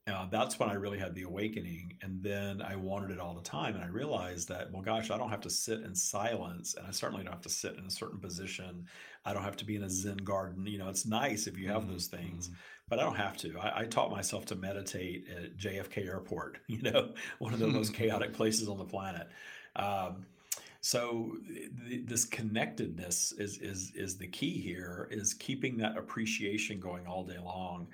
[0.08, 1.94] uh, that's when I really had the awakening.
[2.02, 3.76] And then I wanted it all the time.
[3.76, 6.74] And I realized that, well, gosh, I don't have to sit in silence.
[6.76, 8.88] And I certainly don't have to sit in a certain position.
[9.26, 10.66] I don't have to be in a Zen garden.
[10.66, 12.54] You know, it's nice if you have those things, Mm.
[12.90, 13.60] but I don't have to.
[13.60, 17.94] I, I taught myself to meditate at JFK Airport, you know, one of the most
[18.00, 19.28] chaotic places on the planet.
[19.76, 20.26] Um,
[20.84, 21.34] so
[21.88, 27.24] th- this connectedness is is is the key here is keeping that appreciation going all
[27.24, 27.88] day long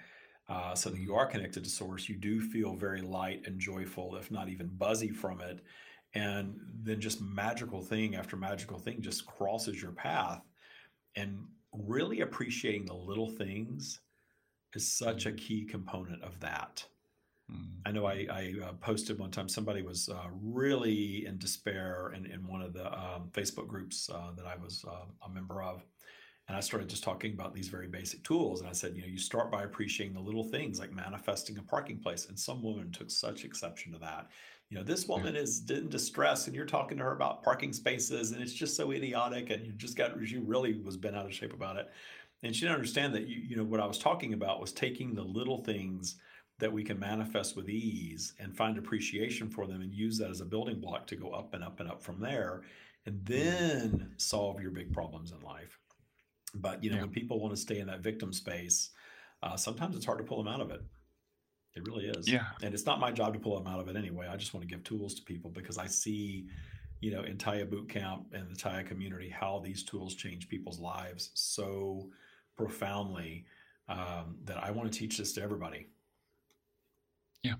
[0.49, 4.15] uh, so that you are connected to source you do feel very light and joyful
[4.15, 5.63] if not even buzzy from it
[6.13, 10.41] and then just magical thing after magical thing just crosses your path
[11.15, 11.37] and
[11.73, 13.99] really appreciating the little things
[14.73, 16.85] is such a key component of that
[17.51, 17.67] Mm.
[17.85, 22.25] I know I, I uh, posted one time somebody was uh, really in despair in,
[22.25, 25.83] in one of the um, Facebook groups uh, that I was uh, a member of.
[26.47, 28.61] And I started just talking about these very basic tools.
[28.61, 31.61] And I said, you know, you start by appreciating the little things like manifesting a
[31.61, 32.27] parking place.
[32.27, 34.29] And some woman took such exception to that.
[34.69, 38.31] You know, this woman is in distress and you're talking to her about parking spaces
[38.31, 39.49] and it's just so idiotic.
[39.49, 41.89] And you just got, she really was bent out of shape about it.
[42.43, 45.13] And she didn't understand that, you, you know, what I was talking about was taking
[45.13, 46.15] the little things
[46.59, 50.41] that we can manifest with ease and find appreciation for them and use that as
[50.41, 52.61] a building block to go up and up and up from there
[53.05, 53.33] and mm-hmm.
[53.33, 55.77] then solve your big problems in life
[56.55, 57.01] but you know Yeah.
[57.03, 58.91] when people want to stay in that victim space
[59.43, 60.81] uh, sometimes it's hard to pull them out of it
[61.75, 62.45] it really is Yeah.
[62.63, 64.67] and it's not my job to pull them out of it anyway i just want
[64.67, 66.47] to give tools to people because i see
[67.01, 70.79] you know in taya boot camp and the taya community how these tools change people's
[70.79, 72.09] lives so
[72.55, 73.45] profoundly
[73.89, 75.87] um, that i want to teach this to everybody
[77.43, 77.55] Yeah.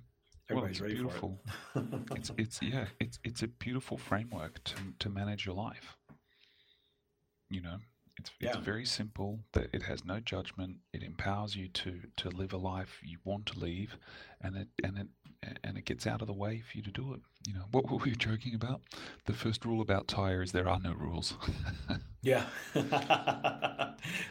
[0.50, 1.42] Well, everybody's it's ready beautiful.
[1.74, 5.98] for it It's it's yeah, it's it's a beautiful framework to to manage your life.
[7.50, 7.78] You know,
[8.18, 9.40] it's it's very simple.
[9.54, 10.78] That it has no judgment.
[10.94, 13.98] It empowers you to to live a life you want to live,
[14.42, 15.08] and it and it
[15.64, 17.22] and it gets out of the way for you to do it.
[17.48, 18.82] You know, what were we joking about?
[19.26, 21.36] The first rule about Taya is there are no rules.
[22.24, 22.46] Yeah,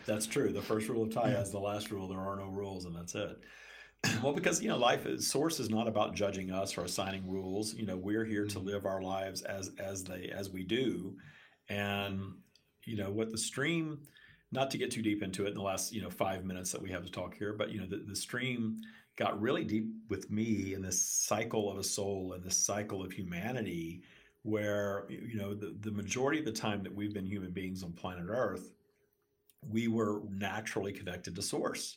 [0.07, 0.53] that's true.
[0.53, 2.09] The first rule of Taya is the last rule.
[2.09, 3.39] There are no rules, and that's it.
[4.23, 7.75] Well, because you know, life is source is not about judging us or assigning rules.
[7.75, 8.65] You know, we're here to Mhm.
[8.65, 11.17] live our lives as as they as we do,
[11.69, 12.35] and
[12.87, 14.01] you know what the stream.
[14.53, 16.81] Not to get too deep into it in the last you know five minutes that
[16.81, 18.81] we have to talk here, but you know the, the stream
[19.17, 23.13] got really deep with me in this cycle of a soul and this cycle of
[23.13, 24.03] humanity
[24.43, 27.93] where you know the, the majority of the time that we've been human beings on
[27.93, 28.73] planet earth
[29.69, 31.97] we were naturally connected to source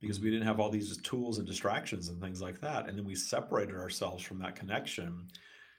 [0.00, 3.04] because we didn't have all these tools and distractions and things like that and then
[3.04, 5.26] we separated ourselves from that connection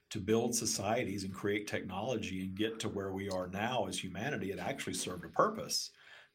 [0.09, 4.51] to build societies and create technology and get to where we are now as humanity
[4.51, 5.89] it actually served a purpose.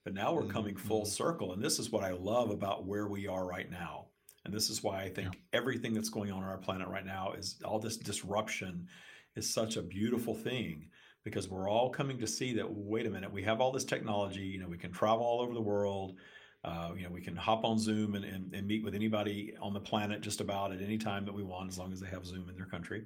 [0.04, 1.08] But now we're coming full Mhm.
[1.08, 4.06] circle and this is what i love about where we are right now.
[4.44, 7.32] And this is why i think everything that's going on on our planet right now
[7.32, 8.88] is all this disruption
[9.36, 10.88] is such a beautiful thing
[11.24, 14.40] because we're all coming to see that wait a minute we have all this technology
[14.40, 16.16] you know we can travel all over the world
[16.64, 19.72] uh, you know we can hop on zoom and, and, and meet with anybody on
[19.74, 22.24] the planet just about at any time that we want as long as they have
[22.24, 23.04] zoom in their country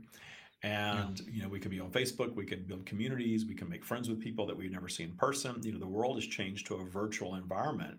[0.63, 3.85] and you know we can be on facebook we can build communities we can make
[3.85, 5.61] friends with people that we've never seen in person.
[5.63, 7.99] You know the world has changed to a virtual environment.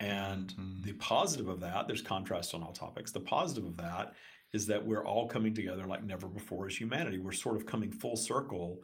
[0.00, 0.82] And Mhm.
[0.82, 3.12] the positive of that there's contrast on all topics.
[3.12, 4.14] The positive of that
[4.52, 7.18] is that we're all coming together like never before as humanity.
[7.18, 8.82] We're sort of coming full circle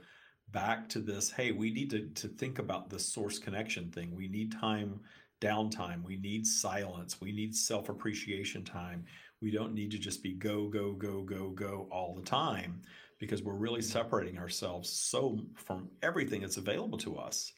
[0.50, 4.14] back to this hey we need to, to think about the source connection thing.
[4.14, 5.00] We need time
[5.40, 6.02] downtime.
[6.02, 7.20] We need silence.
[7.20, 9.04] We need self-appreciation time
[9.40, 12.82] we don't need to just be go go go go go all the time
[13.18, 17.52] because we're really separating ourselves so from everything that's available to us.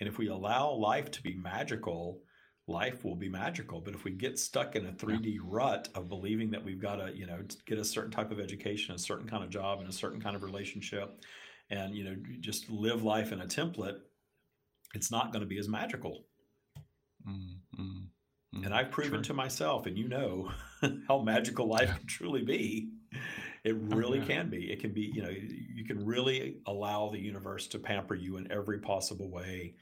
[0.00, 2.20] And if we allow life to be magical
[2.66, 3.80] life will be magical.
[3.80, 7.16] But if we get stuck in a 3d rut of believing that we've got to
[7.16, 9.92] you know get a certain type of education a certain kind of job and a
[9.92, 11.18] certain kind of relationship
[11.70, 14.00] and you know just live life in a template
[14.94, 16.24] it's not going to be as magical.
[17.28, 17.58] Mm,
[18.68, 19.22] and I've proven true.
[19.22, 20.52] to myself, and you know
[21.08, 21.94] how magical life Yeah.
[21.94, 22.90] can truly be.
[23.64, 24.26] It Oh, really yeah.
[24.26, 24.70] can be.
[24.70, 28.52] It can be, you know, you can really allow the universe to pamper you in
[28.52, 29.76] every possible way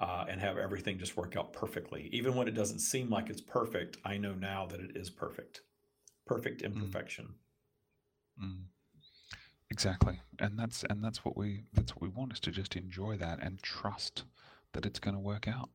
[0.00, 2.10] uh, and have everything just work out perfectly.
[2.12, 5.62] Even when it doesn't seem like it's perfect, I know now that it is perfect.
[6.26, 7.36] Perfect imperfection.
[8.42, 8.64] Mm.
[9.70, 13.16] Exactly, and that's and that's what we that's what we want is to just enjoy
[13.16, 14.24] that and trust
[14.74, 15.70] that it's going to work out.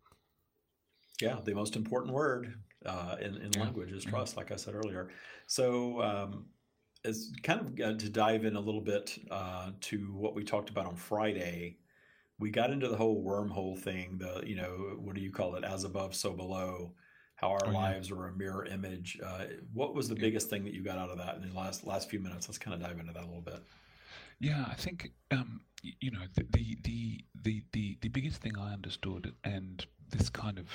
[1.21, 2.55] Yeah, the most important word
[2.85, 4.09] uh, in, in Yeah, language is yeah.
[4.09, 5.09] trust, like I said earlier.
[5.47, 6.45] So, um,
[7.03, 10.69] it's kind of uh, to dive in a little bit uh, to what we talked
[10.69, 11.77] about on Friday
[12.39, 14.17] we got into the whole wormhole thing.
[14.17, 15.63] The you know what do you call it?
[15.63, 16.93] As above, so below.
[17.35, 17.93] How our Oh, yeah.
[17.93, 19.19] lives are a mirror image.
[19.23, 20.21] Uh, what was the Yeah.
[20.21, 22.47] biggest thing that you got out of that in the last last few minutes?
[22.47, 23.61] Let's kind of dive into that a little bit.
[24.39, 26.77] Yeah, I think um, you know the the
[27.43, 30.67] the the the biggest thing I understood, and this kind of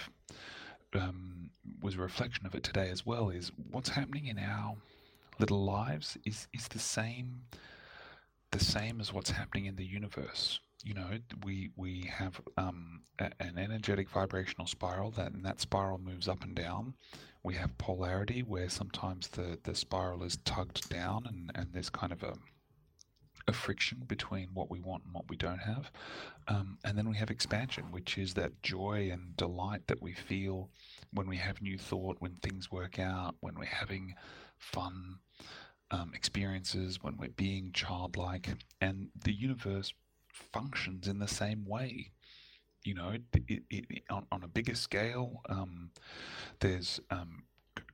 [1.00, 1.50] um,
[1.82, 4.76] was a reflection of it today as well, is what's happening in our
[5.38, 7.42] little lives is is the same
[8.52, 10.60] the same as what's happening in the universe.
[10.82, 15.98] You know, we we have um, a, an energetic vibrational spiral that and that spiral
[15.98, 16.94] moves up and down.
[17.42, 22.12] We have polarity where sometimes the, the spiral is tugged down and, and there's kind
[22.12, 22.34] of a
[23.48, 25.90] a friction between what we want and what we don't have.
[26.48, 30.70] Um, and then we have expansion, which is that joy and delight that we feel
[31.12, 34.14] when we have new thought, when things work out, when we're having
[34.58, 35.18] fun
[35.90, 38.48] um, experiences, when we're being childlike.
[38.80, 39.92] And the universe
[40.52, 42.12] functions in the same way.
[42.84, 45.90] You know, it, it, it, on, on a bigger scale, um,
[46.60, 47.42] there's um,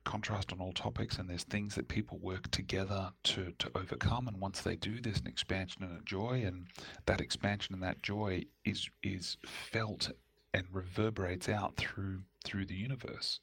[0.03, 4.27] contrast on all topics, and there's things that people work together to, to overcome.
[4.27, 6.67] And once they do, there's an expansion and a joy, and
[7.05, 10.11] that expansion and that joy is is felt
[10.53, 13.39] and reverberates out through through the universe.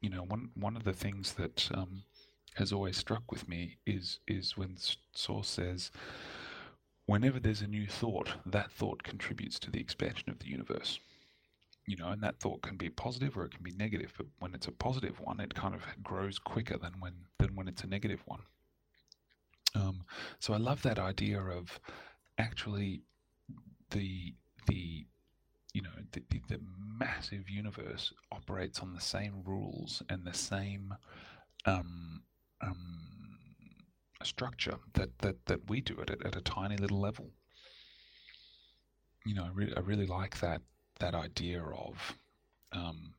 [0.00, 2.02] You know, one one of the things that um,
[2.54, 4.76] has always struck with me is is when
[5.14, 5.90] Source says,
[7.06, 10.98] whenever there's a new thought, that thought contributes to the expansion of the universe.
[11.86, 14.12] You know, and that thought can be positive or it can be negative.
[14.16, 17.68] But when it's a positive one, it kind of grows quicker than when than when
[17.68, 18.42] it's a negative one.
[19.74, 20.04] Um,
[20.38, 21.80] so I love that idea of
[22.38, 23.02] actually
[23.90, 24.34] the
[24.66, 25.06] the
[25.74, 26.60] you know the, the, the
[26.98, 30.94] massive universe operates on the same rules and the same
[31.66, 32.22] um,
[32.60, 33.02] um,
[34.22, 37.30] structure that, that, that we do it at, at a tiny little level.
[39.24, 40.62] You know, I, re- I really like that
[41.02, 42.16] that idea of
[42.72, 43.12] um,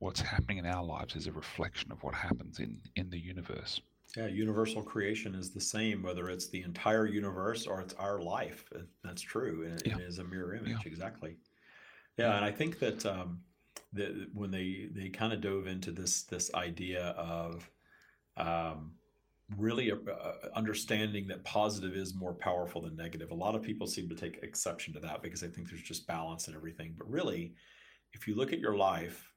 [0.00, 3.80] what's happening in our lives is a reflection of what happens in, in the universe.
[4.16, 8.70] Yeah, universal creation is the same whether it's the entire universe or it's our life.
[8.74, 9.64] Uh, That's true.
[9.64, 9.96] and It, Yeah.
[9.96, 10.92] it is a mirror image, Yeah.
[10.92, 11.36] exactly.
[12.18, 13.40] Yeah, and I think that um,
[13.94, 17.68] the, when they they kind of dove into this this idea of
[18.36, 18.92] um,
[19.56, 23.30] really uh, uh, understanding that positive is more powerful than negative.
[23.30, 26.06] A lot of people seem to take exception to that because they think there's just
[26.06, 26.94] balance and everything.
[26.98, 27.54] But really,
[28.12, 29.30] if you look at your life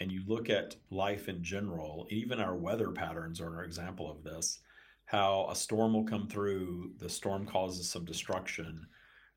[0.00, 4.24] and you look at life in general, even our weather patterns are an example of
[4.24, 4.60] this.
[5.04, 8.86] How a storm will come through, the storm causes some destruction,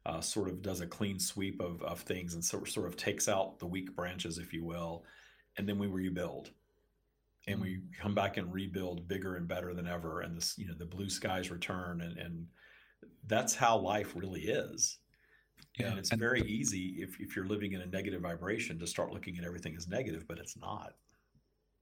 [0.05, 3.27] uh, sort of does a clean sweep of, of things, and so, sort of takes
[3.27, 5.03] out the weak branches, if you will,
[5.57, 6.51] and then we rebuild,
[7.47, 10.75] and we come back and rebuild bigger and better than ever, and this, you know,
[10.77, 12.45] the blue skies return, and, and
[13.27, 14.99] that's how life really is.
[15.77, 15.87] yeah.
[15.87, 19.11] and it's and- very easy if, if you're living in a negative vibration to start
[19.11, 20.93] looking at everything as negative, but it's not.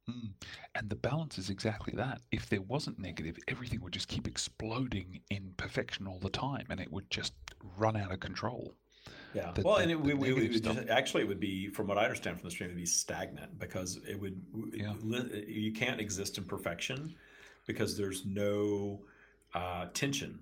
[0.09, 0.31] Mm.
[0.75, 2.21] And the balance is exactly that.
[2.31, 6.79] If there wasn't negative, everything would just keep exploding in perfection all the time, and
[6.79, 7.33] it would just
[7.77, 8.73] run out of control.
[9.33, 9.51] Yeah.
[9.53, 11.97] The- well, the- and it, we, we, we just, actually it would be, from what
[11.97, 14.41] I understand from the stream, it would be stagnant because it would.
[14.73, 14.93] Yeah.
[15.01, 17.15] li- You can't exist in perfection
[17.67, 19.01] because there's no
[19.53, 20.39] uh, tension,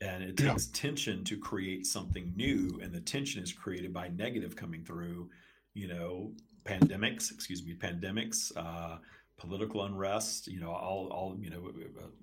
[0.00, 0.50] and it Yeah.
[0.50, 5.30] takes tension to create something new, and the tension is created by negative coming through.
[5.74, 6.32] You know,
[6.64, 7.30] pandemics.
[7.30, 8.50] Excuse me, pandemics.
[8.56, 8.98] Uh,
[9.38, 11.70] political unrest you know all all you know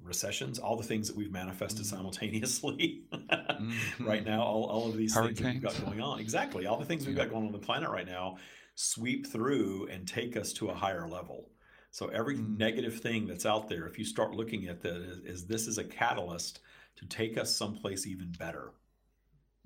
[0.01, 1.89] recessions all the things that we've manifested Mhm.
[1.89, 3.73] simultaneously Mhm.
[4.07, 6.85] right now all, all of these things that we've got going on exactly all the
[6.85, 7.25] things we've Yeah.
[7.25, 8.37] got going on on the planet right now
[8.75, 11.51] sweep through and take us to a higher level
[11.91, 12.57] so every Mm.
[12.57, 15.77] negative thing that's out there if you start looking at that is, is this is
[15.77, 16.61] a catalyst
[16.95, 18.73] to take us someplace even better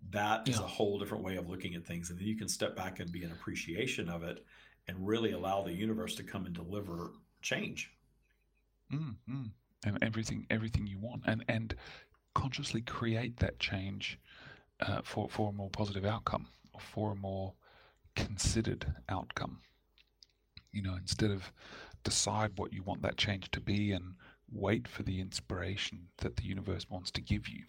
[0.09, 0.63] that is Yeah.
[0.65, 3.09] a whole different way of looking at things and then you can step back and
[3.09, 4.45] be an appreciation of it
[4.89, 7.11] and really allow the universe to come and deliver
[7.51, 7.81] change
[8.91, 9.51] Mm, mm.
[9.85, 11.75] And everything, everything you want, and and
[12.33, 14.19] consciously create that change
[14.79, 17.53] uh, for for a more positive outcome, or for a more
[18.15, 19.61] considered outcome.
[20.71, 21.51] You know, instead of
[22.03, 24.15] decide what you want that change to be and
[24.49, 27.63] wait for the inspiration that the universe wants to give you.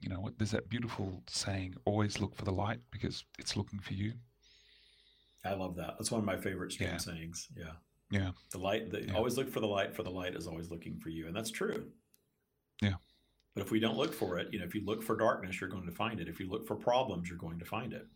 [0.00, 3.80] You know, what- there's that beautiful saying: "Always look for the light because it's looking
[3.80, 4.12] for you."
[5.44, 6.98] i love that that's one of my favorite stream Yeah.
[6.98, 7.76] sayings yeah
[8.12, 8.32] Yeah.
[8.50, 9.14] The light, the, Yeah.
[9.14, 11.26] always look for the light, for the light is always looking for you.
[11.26, 11.90] And that's true.
[12.80, 12.94] Yeah.
[13.54, 15.70] But if we don't look for it, you know, if you look for darkness, you're
[15.70, 16.28] going to find it.
[16.28, 18.06] If you look for problems, you're going to find it.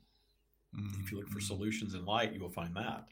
[1.03, 1.47] If you look for Mm, mm.
[1.47, 3.09] solutions in light, you will find that.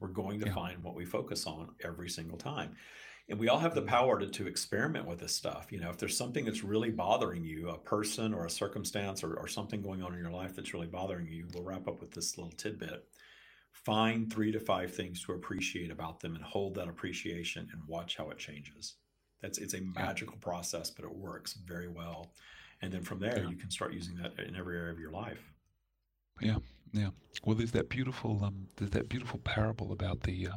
[0.00, 0.54] We're going to Yeah.
[0.54, 2.76] find what we focus on every single time.
[3.30, 5.96] and we all have the power to, to experiment with this stuff you know if
[5.96, 10.02] there's something that's really bothering you a person or a circumstance or, or something going
[10.02, 13.08] on in your life that's really bothering you we'll wrap up with this little tidbit
[13.74, 18.16] find three to five things to appreciate about them and hold that appreciation and watch
[18.16, 18.94] how it changes
[19.42, 22.32] that's it's a magical process but it works very well
[22.82, 23.48] and then from there Yeah.
[23.50, 25.52] you can start using that in every area of your life
[26.40, 26.58] Yeah,
[26.92, 27.10] yeah.
[27.44, 30.56] Well, there's that beautiful um, there's that beautiful parable about the uh,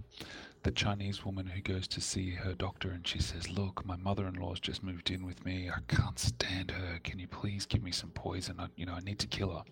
[0.64, 4.60] the Chinese woman who goes to see her doctor and she says, "Look, my mother-in-law's
[4.60, 5.70] just moved in with me.
[5.70, 7.00] I can't stand her.
[7.04, 8.56] Can you please give me some poison?
[8.60, 9.64] I, you know, I need to kill her."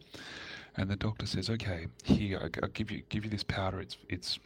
[0.77, 3.79] And the doctor says, "Okay, here, I'll give you give you this powder.
[3.79, 4.39] It's it's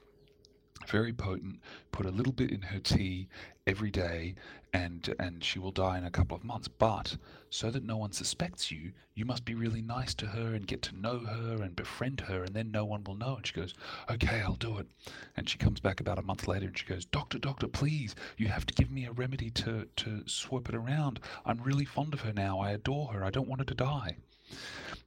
[0.87, 1.59] very potent.
[1.91, 3.27] Put a little bit in her tea
[3.67, 4.35] every day,
[4.71, 6.67] and and she will die in a couple of months.
[6.67, 7.17] But
[7.49, 10.81] so that no one suspects you, you must be really nice to her and get
[10.83, 13.35] to know her and befriend her, and then no one will know.
[13.37, 13.73] And she goes,
[14.09, 14.87] "Okay, I'll do it."
[15.35, 18.47] And she comes back about a month later and she goes, "Doctor, doctor, please, you
[18.49, 21.19] have to give me a remedy to to swap it around.
[21.43, 22.59] I'm really fond of her now.
[22.59, 23.25] I adore her.
[23.25, 24.17] I don't want her to die."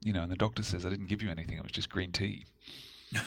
[0.03, 1.57] You know, and the doctor says, "I didn't give you anything.
[1.57, 2.45] It was just green tea."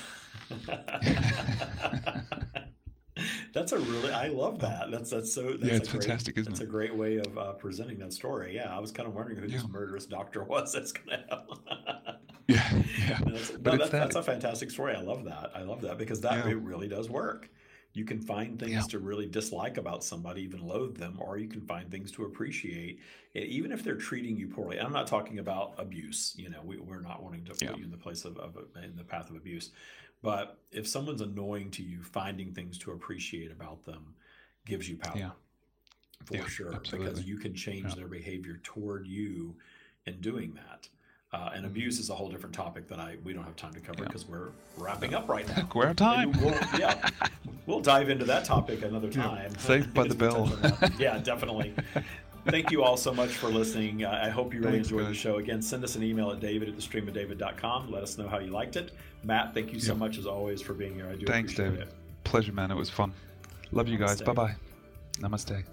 [3.53, 4.91] that's a really I love that.
[4.91, 6.65] That's that's so that's it's a great, fantastic, isn't that's it?
[6.65, 8.55] a great way of uh, presenting that story.
[8.55, 11.59] Yeah, I was kind of wondering who this murderous doctor was that's gonna help.
[12.47, 12.69] Yeah,
[13.07, 13.19] yeah.
[13.25, 13.91] that's, no, But that's, that.
[13.91, 14.95] that's a fantastic story.
[14.95, 15.51] I love that.
[15.55, 16.51] I love that because that Yeah.
[16.51, 17.49] it really does work.
[17.95, 18.81] You can find things Yeah.
[18.89, 22.99] to really dislike about somebody, even loathe them, or you can find things to appreciate,
[23.33, 24.81] e- even if they're treating you poorly.
[24.81, 26.33] I'm not talking about abuse.
[26.37, 27.75] You know, we, we're not wanting to put Yeah.
[27.77, 29.71] you in the place of, of in the path of abuse.
[30.21, 34.13] But if someone's annoying to you, finding things to appreciate about them
[34.65, 35.31] gives you power Yeah.
[36.25, 37.95] for Yeah, sure because you can change Yeah.
[37.95, 39.55] their behavior toward you
[40.05, 40.89] in doing that.
[41.35, 41.67] Uh, and Mhm.
[41.71, 44.07] abuse is a whole different topic that I we don't have time to cover Yeah.
[44.07, 45.67] because we're wrapping up right now.
[45.75, 46.31] we're out of time.
[46.41, 47.09] We'll, yeah,
[47.65, 49.23] we'll dive into that topic another Yeah.
[49.23, 49.55] time.
[49.59, 50.57] Saved by the bell.
[50.97, 51.73] yeah, definitely.
[52.45, 54.05] Thank you all so much for listening.
[54.05, 55.37] Uh, I hope you really Thanks, enjoyed the show.
[55.37, 57.91] Again, send us an email at david at thestreamofdavid.com.
[57.91, 58.91] Let us know how you liked it.
[59.23, 59.99] Matt, thank you so Yeah.
[59.99, 61.09] much as always for being here.
[61.09, 61.79] I do Thanks, David.
[61.81, 61.93] it.
[62.23, 62.71] Pleasure, man.
[62.71, 63.11] It was fun.
[63.71, 64.21] Love you guys.
[64.21, 64.55] Bye bye.
[65.19, 65.63] Namaste.